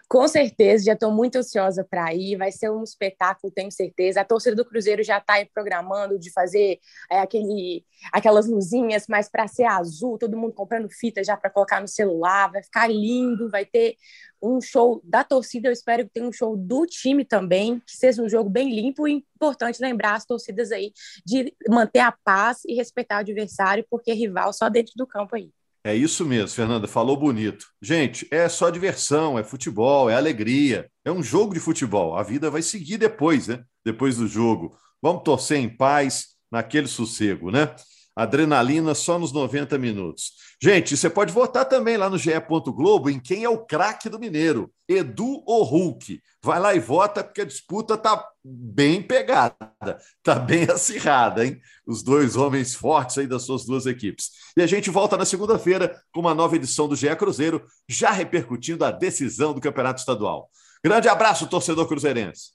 Com 0.08 0.28
certeza, 0.28 0.86
já 0.86 0.94
estou 0.94 1.12
muito 1.12 1.38
ansiosa 1.38 1.84
para 1.84 2.14
ir. 2.14 2.38
Vai 2.38 2.52
ser 2.52 2.70
um 2.70 2.84
espetáculo, 2.84 3.52
tenho 3.52 3.72
certeza. 3.72 4.22
A 4.22 4.26
torcida 4.26 4.56
do 4.56 4.64
Cruzeiro 4.64 5.02
já 5.04 5.18
está 5.18 5.34
programando 5.52 6.20
de 6.20 6.32
fazer 6.32 6.80
é, 7.10 7.20
aquele, 7.20 7.84
aquelas 8.12 8.48
luzinhas, 8.48 9.06
mas 9.10 9.28
para 9.28 9.48
ser 9.48 9.66
azul, 9.66 10.18
todo 10.20 10.38
mundo 10.38 10.54
comprando 10.54 10.88
fita 10.92 11.24
já 11.24 11.36
para 11.36 11.50
colocar 11.50 11.82
no 11.82 11.88
celular. 11.88 12.52
Vai 12.52 12.62
ficar 12.62 12.88
lindo. 12.88 13.50
Vai 13.50 13.66
ter 13.66 13.96
um 14.40 14.62
show 14.62 15.02
da 15.04 15.24
torcida. 15.24 15.70
Eu 15.70 15.74
espero 15.74 16.04
que 16.04 16.12
tenha 16.14 16.28
um 16.28 16.32
show 16.32 16.56
do 16.56 16.86
time 16.86 17.26
também, 17.26 17.80
que 17.80 17.98
seja 17.98 18.22
um 18.22 18.30
jogo 18.30 18.50
bem 18.50 18.76
limpo. 18.76 19.08
E 19.08 19.26
importante 19.36 19.82
lembrar 19.82 20.14
as 20.16 20.26
torcidas 20.26 20.72
aí 20.72 20.94
de 21.26 21.52
manter 21.68 22.00
a 22.00 22.12
paz 22.12 22.60
e 22.66 22.76
respeitar 22.76 23.18
o 23.18 23.20
adversário, 23.22 23.86
porque 23.90 24.14
rival 24.14 24.54
só 24.54 24.70
dentro 24.70 24.94
do 24.96 25.08
campo 25.08 25.36
aí. 25.36 25.52
É 25.86 25.96
isso 25.96 26.26
mesmo, 26.26 26.48
Fernanda, 26.48 26.88
falou 26.88 27.16
bonito. 27.16 27.68
Gente, 27.80 28.28
é 28.32 28.50
só 28.50 28.72
diversão, 28.72 29.38
é 29.38 29.44
futebol, 29.44 30.10
é 30.10 30.16
alegria, 30.16 30.90
é 31.06 31.12
um 31.12 31.22
jogo 31.22 31.54
de 31.54 31.60
futebol. 31.60 32.18
A 32.18 32.24
vida 32.24 32.50
vai 32.50 32.64
seguir 32.64 32.98
depois, 32.98 33.48
né? 33.48 33.64
Depois 33.86 34.18
do 34.18 34.28
jogo. 34.28 34.76
Vamos 35.00 35.22
torcer 35.22 35.60
em 35.60 35.70
paz, 35.70 36.30
naquele 36.52 36.88
sossego, 36.88 37.52
né? 37.52 37.76
Adrenalina 38.16 38.96
só 38.96 39.20
nos 39.20 39.34
90 39.34 39.78
minutos. 39.78 40.32
Gente, 40.62 40.96
você 40.96 41.10
pode 41.10 41.34
votar 41.34 41.66
também 41.66 41.98
lá 41.98 42.10
no 42.10 42.18
GE. 42.18 42.32
Globo 42.68 43.10
em 43.10 43.20
quem 43.20 43.44
é 43.44 43.50
o 43.50 43.66
craque 43.66 44.08
do 44.08 44.18
Mineiro, 44.18 44.72
Edu 44.88 45.44
ou 45.46 45.64
Hulk. 45.64 46.22
Vai 46.42 46.60
lá 46.60 46.74
e 46.74 46.80
vota, 46.80 47.24
porque 47.24 47.42
a 47.42 47.46
disputa 47.46 47.98
tá 47.98 48.24
bem 48.44 49.02
pegada, 49.02 49.74
tá 50.24 50.36
bem 50.36 50.64
acirrada, 50.64 51.46
hein? 51.46 51.60
Os 51.86 52.04
dois 52.04 52.38
homens 52.38 52.74
fortes 52.74 53.18
aí 53.18 53.28
das 53.28 53.44
suas 53.44 53.66
duas 53.66 53.86
equipes. 53.86 54.30
E 54.56 54.62
a 54.62 54.68
gente 54.68 54.90
volta 54.90 55.18
na 55.18 55.26
segunda-feira 55.26 56.00
com 56.14 56.22
uma 56.22 56.34
nova 56.34 56.56
edição 56.56 56.88
do 56.88 56.96
GE 56.96 57.14
Cruzeiro, 57.18 57.66
já 57.90 58.12
repercutindo 58.12 58.86
a 58.86 58.92
decisão 58.92 59.54
do 59.54 59.60
Campeonato 59.60 60.00
Estadual. 60.00 60.50
Grande 60.84 61.10
abraço, 61.10 61.48
torcedor 61.48 61.88
cruzeirense. 61.88 62.52